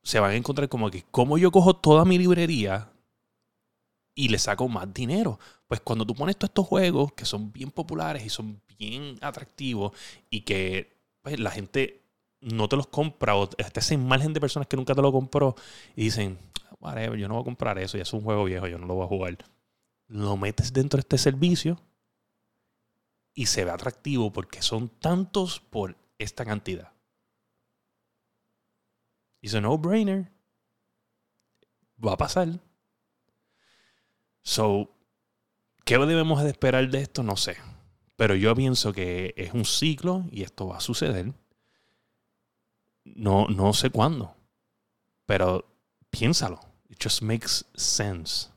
se 0.03 0.21
van 0.21 0.33
a 0.33 0.37
encontrar 0.37 0.69
como 0.69 0.91
que, 0.91 1.05
¿cómo 1.11 1.39
yo 1.39 1.51
cojo 1.51 1.77
toda 1.77 2.05
mi 2.05 2.19
librería 2.19 2.91
y 4.15 4.29
le 4.29 4.39
saco 4.39 4.69
más 4.69 4.93
dinero? 4.93 5.39
Pues 5.67 5.81
cuando 5.81 6.07
tú 6.07 6.15
pones 6.15 6.37
todos 6.37 6.51
estos 6.51 6.67
juegos 6.67 7.13
que 7.13 7.25
son 7.25 7.53
bien 7.53 7.71
populares 7.71 8.25
y 8.25 8.29
son 8.29 8.61
bien 8.79 9.19
atractivos 9.21 9.93
y 10.31 10.43
que 10.43 10.97
pues, 11.23 11.39
la 11.39 11.51
gente 11.51 12.03
no 12.41 12.69
te 12.69 12.77
los 12.77 12.87
compra 12.87 13.37
o 13.37 13.49
está 13.59 13.81
ese 13.81 13.99
margen 13.99 14.33
de 14.33 14.41
personas 14.41 14.67
que 14.67 14.77
nunca 14.77 14.95
te 14.95 15.03
lo 15.03 15.13
compró 15.13 15.55
y 15.95 16.05
dicen, 16.05 16.39
whatever, 16.81 17.19
yo 17.19 17.29
no 17.29 17.35
voy 17.35 17.43
a 17.43 17.45
comprar 17.45 17.79
eso, 17.79 17.97
ya 17.97 18.03
es 18.03 18.13
un 18.13 18.23
juego 18.23 18.45
viejo, 18.45 18.67
yo 18.67 18.79
no 18.79 18.87
lo 18.87 18.95
voy 18.95 19.05
a 19.05 19.09
jugar. 19.09 19.39
Lo 20.09 20.37
metes 20.37 20.73
dentro 20.73 20.97
de 20.97 21.03
este 21.03 21.19
servicio 21.19 21.81
y 23.35 23.47
se 23.47 23.65
ve 23.65 23.71
atractivo 23.71 24.33
porque 24.33 24.63
son 24.63 24.89
tantos 24.89 25.61
por 25.61 25.97
esta 26.19 26.45
cantidad. 26.45 26.93
It's 29.41 29.55
a 29.55 29.61
no-brainer. 29.61 30.31
Va 32.05 32.13
a 32.13 32.17
pasar. 32.17 32.61
So, 34.43 34.91
¿qué 35.85 35.99
debemos 35.99 36.43
de 36.43 36.51
esperar 36.51 36.89
de 36.89 37.03
esto? 37.03 37.23
No 37.23 37.37
sé. 37.37 37.57
Pero 38.17 38.35
yo 38.35 38.55
pienso 38.55 38.93
que 38.93 39.35
es 39.37 39.55
un 39.55 39.65
ciclo 39.65 40.25
y 40.31 40.43
esto 40.43 40.69
va 40.69 40.77
a 40.77 40.81
suceder. 40.81 41.33
No, 43.05 43.47
no 43.49 43.73
sé 43.73 43.91
cuándo. 43.91 44.37
Pero 45.27 45.65
piénsalo. 46.11 46.61
It 46.89 47.03
just 47.03 47.23
makes 47.23 47.65
sense. 47.75 48.49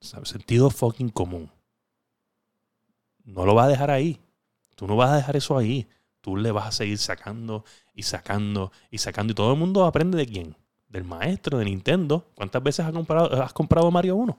Sentido 0.00 0.70
fucking 0.70 1.10
común. 1.10 1.50
No 3.24 3.46
lo 3.46 3.54
va 3.54 3.64
a 3.64 3.68
dejar 3.68 3.90
ahí. 3.90 4.20
Tú 4.76 4.86
no 4.86 4.96
vas 4.96 5.10
a 5.10 5.16
dejar 5.16 5.36
eso 5.36 5.56
ahí. 5.56 5.88
Tú 6.24 6.38
le 6.38 6.50
vas 6.52 6.68
a 6.68 6.72
seguir 6.72 6.96
sacando 6.96 7.66
y 7.92 8.02
sacando 8.02 8.72
y 8.90 8.96
sacando. 8.96 9.32
Y 9.32 9.34
todo 9.34 9.52
el 9.52 9.58
mundo 9.58 9.84
aprende 9.84 10.16
de 10.16 10.24
quién? 10.24 10.56
Del 10.88 11.04
maestro 11.04 11.58
de 11.58 11.66
Nintendo. 11.66 12.30
¿Cuántas 12.34 12.62
veces 12.62 12.86
has 12.86 12.94
comprado, 12.94 13.42
has 13.42 13.52
comprado 13.52 13.90
Mario 13.90 14.16
1? 14.16 14.38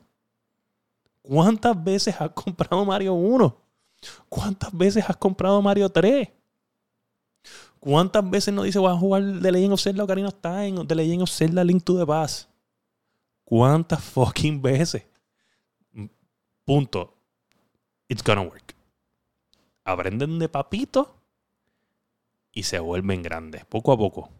¿Cuántas 1.21 1.84
veces 1.84 2.19
has 2.19 2.32
comprado 2.32 2.84
Mario 2.86 3.13
1? 3.13 3.56
¿Cuántas 4.28 4.76
veces 4.76 5.08
has 5.08 5.15
comprado 5.15 5.62
Mario 5.62 5.88
3? 5.88 6.28
¿Cuántas 7.80 8.28
veces 8.28 8.52
nos 8.52 8.65
dice 8.65 8.80
voy 8.80 8.91
a 8.91 8.98
jugar 8.98 9.21
The 9.43 9.52
Legend 9.52 9.74
of 9.74 9.80
Zelda 9.80 10.04
Ocarina 10.06 10.30
of 10.30 10.41
Time 10.41 10.88
The 10.88 10.95
Legend 10.95 11.21
of 11.21 11.30
Zelda 11.30 11.63
Link 11.63 11.84
to 11.84 12.00
the 12.00 12.06
Past? 12.08 12.50
¿Cuántas 13.43 14.04
fucking 14.04 14.60
veces? 14.60 15.04
Punto. 16.65 17.13
It's 18.08 18.24
gonna 18.24 18.41
work. 18.41 18.74
Aprenden 19.84 20.39
de 20.39 20.50
papito 20.50 21.15
y 22.56 22.63
se 22.63 22.80
vuelven 22.80 23.22
grandes, 23.22 23.65
poco 23.65 23.91
a 23.91 23.98
poco. 23.98 24.32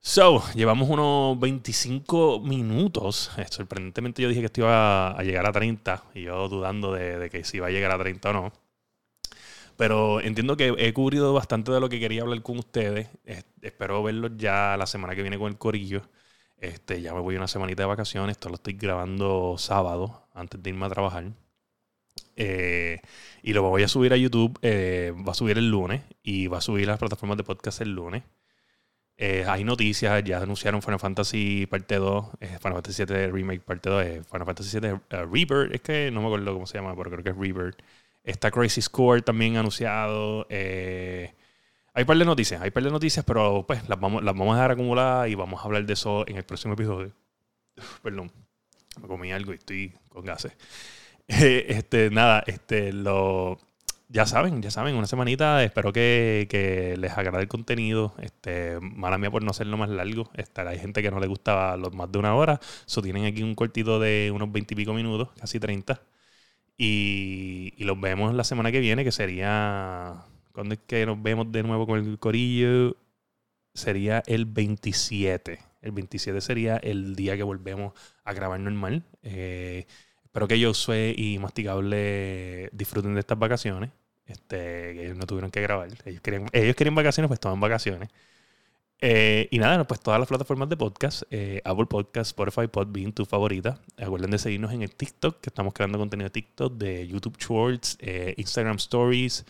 So, 0.00 0.42
llevamos 0.54 0.88
unos 0.88 1.38
25 1.40 2.40
minutos. 2.40 3.30
Sorprendentemente 3.50 4.22
yo 4.22 4.28
dije 4.28 4.40
que 4.40 4.46
esto 4.46 4.60
iba 4.62 5.10
a 5.10 5.22
llegar 5.22 5.46
a 5.46 5.52
30 5.52 6.04
y 6.14 6.22
yo 6.22 6.48
dudando 6.48 6.92
de, 6.92 7.28
que 7.30 7.44
si 7.44 7.56
iba 7.58 7.68
a 7.68 7.70
llegar 7.70 7.90
a 7.90 7.98
30 7.98 8.30
o 8.30 8.32
no. 8.32 8.52
Pero 9.76 10.20
entiendo 10.20 10.56
que 10.56 10.74
he 10.78 10.92
cubrido 10.92 11.32
bastante 11.34 11.72
de 11.72 11.80
lo 11.80 11.88
que 11.88 12.00
quería 12.00 12.22
hablar 12.22 12.42
con 12.42 12.58
ustedes. 12.58 13.08
espero 13.62 14.02
verlos 14.02 14.32
ya 14.36 14.76
la 14.76 14.86
semana 14.86 15.14
que 15.14 15.22
viene 15.22 15.38
con 15.38 15.48
el 15.48 15.58
corillo. 15.58 16.02
Este, 16.58 17.02
ya 17.02 17.12
me 17.14 17.20
voy 17.20 17.36
una 17.36 17.48
semanita 17.48 17.82
de 17.82 17.86
vacaciones. 17.88 18.36
Esto 18.36 18.48
lo 18.48 18.56
estoy 18.56 18.74
grabando 18.74 19.56
sábado, 19.58 20.28
antes 20.34 20.62
de 20.62 20.70
irme 20.70 20.86
a 20.86 20.90
trabajar. 20.90 21.24
Eh, 22.36 23.00
y 23.42 23.52
lo 23.52 23.62
voy 23.62 23.82
a 23.82 23.88
subir 23.88 24.12
a 24.12 24.16
YouTube. 24.16 24.58
Eh, 24.62 25.12
va 25.26 25.32
a 25.32 25.34
subir 25.34 25.58
el 25.58 25.70
lunes. 25.70 26.02
Y 26.22 26.46
va 26.46 26.58
a 26.58 26.60
subir 26.60 26.86
las 26.86 26.98
plataformas 26.98 27.36
de 27.38 27.44
podcast 27.44 27.80
el 27.80 27.94
lunes. 27.94 28.22
Eh, 29.18 29.46
hay 29.48 29.64
noticias, 29.64 30.22
ya 30.24 30.42
anunciaron 30.42 30.82
Final 30.82 31.00
Fantasy 31.00 31.66
parte 31.66 31.94
2, 31.96 32.32
Final 32.38 32.58
Fantasy 32.74 32.96
7 32.96 33.28
Remake 33.28 33.60
parte 33.62 33.88
2, 33.88 34.26
Final 34.30 34.44
Fantasy 34.44 34.68
7 34.68 35.00
Rebirth, 35.08 35.74
es 35.74 35.80
que 35.80 36.10
no 36.10 36.20
me 36.20 36.26
acuerdo 36.26 36.52
cómo 36.52 36.66
se 36.66 36.76
llama, 36.76 36.94
pero 36.94 37.10
creo 37.10 37.24
que 37.24 37.30
es 37.30 37.36
Rebirth. 37.36 37.78
Está 38.24 38.50
Crazy 38.50 38.82
Score 38.82 39.22
también 39.22 39.56
anunciado. 39.56 40.46
hay 40.50 42.04
par 42.04 42.18
de 42.18 42.24
noticias, 42.26 42.60
hay 42.60 42.70
par 42.70 42.82
de 42.82 42.90
noticias, 42.90 43.24
pero 43.24 43.64
pues 43.66 43.88
las 43.88 43.98
vamos, 43.98 44.22
las 44.22 44.34
vamos 44.34 44.52
a 44.52 44.56
dejar 44.56 44.72
acumuladas 44.72 45.30
y 45.30 45.34
vamos 45.34 45.60
a 45.60 45.64
hablar 45.64 45.86
de 45.86 45.94
eso 45.94 46.28
en 46.28 46.36
el 46.36 46.44
próximo 46.44 46.74
episodio. 46.74 47.12
perdón, 48.02 48.30
me 49.00 49.08
comí 49.08 49.32
algo 49.32 49.52
y 49.52 49.56
estoy 49.56 49.94
con 50.10 50.24
gases. 50.26 50.52
este, 51.28 52.10
nada, 52.10 52.42
este, 52.46 52.92
lo, 52.92 53.58
ya 54.08 54.26
saben, 54.26 54.62
ya 54.62 54.70
saben, 54.70 54.94
una 54.94 55.06
semanita. 55.06 55.62
Espero 55.64 55.92
que, 55.92 56.94
les 56.98 57.12
agrade 57.12 57.42
el 57.42 57.48
contenido. 57.48 58.14
Este, 58.20 58.78
mala 58.80 59.18
mía 59.18 59.30
por 59.30 59.42
no 59.42 59.50
hacerlo 59.50 59.76
más 59.76 59.90
largo. 59.90 60.30
Este, 60.34 60.60
hay 60.62 60.78
gente 60.78 61.02
que 61.02 61.10
no 61.10 61.20
le 61.20 61.26
gustaba 61.26 61.76
los 61.76 61.92
más 61.94 62.10
de 62.12 62.18
una 62.18 62.34
hora. 62.34 62.60
So, 62.86 63.02
tienen 63.02 63.24
aquí 63.24 63.42
un 63.42 63.54
cortito 63.54 63.98
de 63.98 64.30
unos 64.34 64.52
20 64.52 64.74
y 64.74 64.76
pico 64.76 64.92
minutos, 64.94 65.30
casi 65.38 65.58
30. 65.58 66.00
Y, 66.78 67.74
y 67.76 67.84
los 67.84 68.00
vemos 68.00 68.34
la 68.34 68.44
semana 68.44 68.70
que 68.72 68.80
viene, 68.80 69.04
que 69.04 69.12
sería. 69.12 70.24
¿Cuándo 70.52 70.74
es 70.74 70.80
que 70.86 71.04
nos 71.06 71.22
vemos 71.22 71.50
de 71.52 71.62
nuevo 71.62 71.86
con 71.86 71.98
el 71.98 72.18
corillo? 72.18 72.96
Sería 73.74 74.22
el 74.26 74.46
27. 74.46 75.60
El 75.82 75.92
27 75.92 76.40
sería 76.40 76.76
el 76.78 77.14
día 77.16 77.36
que 77.36 77.42
volvemos 77.42 77.92
a 78.24 78.32
grabar 78.32 78.60
normal. 78.60 79.04
Eh, 79.22 79.86
Espero 80.36 80.48
que 80.48 80.62
Josué 80.62 81.14
y 81.16 81.38
Masticable 81.38 82.68
disfruten 82.70 83.14
de 83.14 83.20
estas 83.20 83.38
vacaciones. 83.38 83.88
Este, 84.26 84.92
que 84.92 85.04
ellos 85.06 85.16
no 85.16 85.24
tuvieron 85.24 85.50
que 85.50 85.62
grabar. 85.62 85.88
Ellos 86.04 86.20
querían, 86.20 86.46
ellos 86.52 86.76
querían 86.76 86.94
vacaciones, 86.94 87.28
pues 87.28 87.40
toman 87.40 87.58
vacaciones. 87.58 88.10
Eh, 89.00 89.48
y 89.50 89.58
nada, 89.58 89.86
pues 89.86 89.98
todas 89.98 90.20
las 90.20 90.28
plataformas 90.28 90.68
de 90.68 90.76
podcast, 90.76 91.22
eh, 91.30 91.62
Apple 91.64 91.86
Podcast, 91.86 92.38
Spotify, 92.38 92.66
Podbean, 92.66 93.14
tu 93.14 93.24
favorita. 93.24 93.80
Acuerden 93.96 94.30
de 94.30 94.38
seguirnos 94.38 94.74
en 94.74 94.82
el 94.82 94.94
TikTok, 94.94 95.40
que 95.40 95.48
estamos 95.48 95.72
creando 95.72 95.96
contenido 95.96 96.26
de 96.26 96.32
TikTok, 96.32 96.74
de 96.74 97.08
YouTube 97.08 97.38
Shorts, 97.38 97.96
eh, 98.00 98.34
Instagram 98.36 98.76
Stories, 98.76 99.46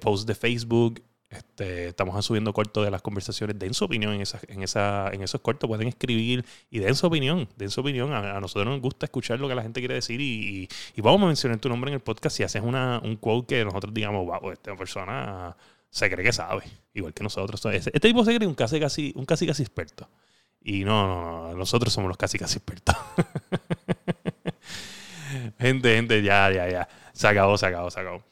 posts 0.00 0.24
de 0.24 0.34
Facebook, 0.34 1.02
este, 1.30 1.88
estamos 1.88 2.24
subiendo 2.24 2.52
cortos 2.52 2.84
de 2.84 2.90
las 2.90 3.02
conversaciones. 3.02 3.58
Den 3.58 3.74
su 3.74 3.84
opinión 3.84 4.14
en, 4.14 4.20
esa, 4.20 4.40
en, 4.48 4.62
esa, 4.62 5.10
en 5.12 5.22
esos 5.22 5.40
cortos. 5.40 5.68
Pueden 5.68 5.88
escribir 5.88 6.44
y 6.70 6.78
den 6.78 6.94
su 6.94 7.06
opinión. 7.06 7.48
Den 7.56 7.70
su 7.70 7.80
opinión. 7.80 8.12
A, 8.12 8.40
nosotros 8.40 8.66
nos 8.66 8.80
gusta 8.80 9.06
escuchar 9.06 9.40
lo 9.40 9.48
que 9.48 9.54
la 9.54 9.62
gente 9.62 9.80
quiere 9.80 9.94
decir 9.94 10.20
y, 10.20 10.68
vamos 10.96 11.22
a 11.22 11.26
mencionar 11.26 11.58
tu 11.58 11.68
nombre 11.68 11.90
en 11.90 11.94
el 11.94 12.00
podcast 12.00 12.36
si 12.36 12.42
haces 12.42 12.62
una, 12.62 13.00
un 13.02 13.16
quote 13.16 13.56
que 13.56 13.64
nosotros 13.64 13.92
digamos, 13.92 14.26
wow, 14.26 14.52
esta 14.52 14.76
persona 14.76 15.56
se 15.90 16.10
cree 16.10 16.24
que 16.24 16.32
sabe, 16.32 16.64
igual 16.92 17.12
que 17.12 17.22
nosotros. 17.22 17.64
Este, 17.66 17.90
este 17.94 18.08
tipo 18.08 18.24
se 18.24 18.34
cree 18.34 18.48
un 18.48 18.54
casi 18.54 18.80
casi, 18.80 19.12
un 19.16 19.24
casi 19.24 19.46
casi 19.46 19.62
experto. 19.62 20.08
Y 20.60 20.84
no, 20.84 21.06
no, 21.06 21.48
no, 21.48 21.56
nosotros 21.56 21.92
somos 21.92 22.08
los 22.08 22.16
casi 22.16 22.38
casi 22.38 22.56
expertos. 22.56 22.96
gente, 25.58 25.94
gente, 25.94 26.22
ya, 26.22 26.50
ya, 26.50 26.68
ya. 26.68 26.88
Se 27.12 27.28
acabó, 27.28 27.58
se 27.58 27.66
acabó, 27.66 27.90
se 27.90 28.00
acabó. 28.00 28.24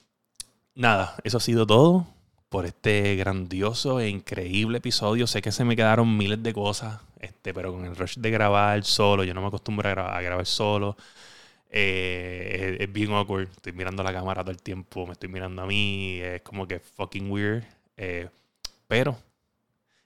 Nada, 0.74 1.14
eso 1.24 1.37
ha 1.37 1.40
sido 1.40 1.66
todo 1.66 2.07
por 2.53 2.67
este 2.67 3.17
grandioso 3.17 3.99
e 3.99 4.11
increíble 4.11 4.77
episodio. 4.77 5.27
Sé 5.27 5.41
que 5.41 5.51
se 5.51 5.65
me 5.65 5.75
quedaron 5.75 6.19
miles 6.19 6.43
de 6.43 6.53
cosas, 6.53 7.01
este, 7.19 7.55
pero 7.55 7.73
con 7.73 7.87
el 7.87 7.97
rush 7.97 8.19
de 8.19 8.31
grabar 8.31 8.85
solo, 8.85 9.25
yo 9.25 9.33
no 9.33 9.41
me 9.41 9.47
acostumbro 9.47 9.88
a, 9.88 10.21
grabar, 10.21 10.45
solo. 10.45 10.95
Eh, 11.71 12.77
es, 12.79 12.93
bien 12.93 13.11
awkward. 13.12 13.49
Estoy 13.49 13.73
mirando 13.73 14.03
la 14.03 14.12
cámara 14.12 14.43
todo 14.43 14.51
el 14.51 14.61
tiempo, 14.61 15.07
me 15.07 15.15
estoy 15.15 15.31
mirando 15.31 15.62
a 15.62 15.67
mí, 15.67 16.21
es 16.21 16.43
como 16.43 16.69
que 16.69 16.79
fucking 16.79 17.31
weird. 17.31 17.65
Eh, 17.97 18.29
pero, 18.87 19.17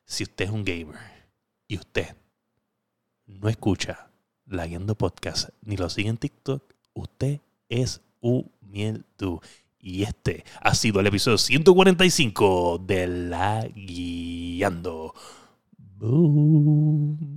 si 0.04 0.22
usted 0.22 0.44
es 0.44 0.50
un 0.52 0.64
gamer 0.64 1.00
y 1.66 1.76
usted 1.78 2.14
no 3.26 3.48
escucha 3.48 4.06
la 4.46 4.68
Guiando 4.68 4.94
Podcast 4.94 5.48
ni 5.62 5.76
lo 5.76 5.90
sigue 5.90 6.10
en 6.10 6.16
TikTok, 6.16 6.62
usted 6.94 7.40
es 7.68 8.02
un 8.20 8.48
miel. 8.60 9.04
Y 9.80 10.02
este 10.02 10.44
ha 10.60 10.74
sido 10.74 11.00
el 11.00 11.06
episodio 11.06 11.38
145 11.38 12.82
de 12.86 13.06
La 13.06 13.66
Guiando. 13.74 15.14
Boom. 15.98 17.35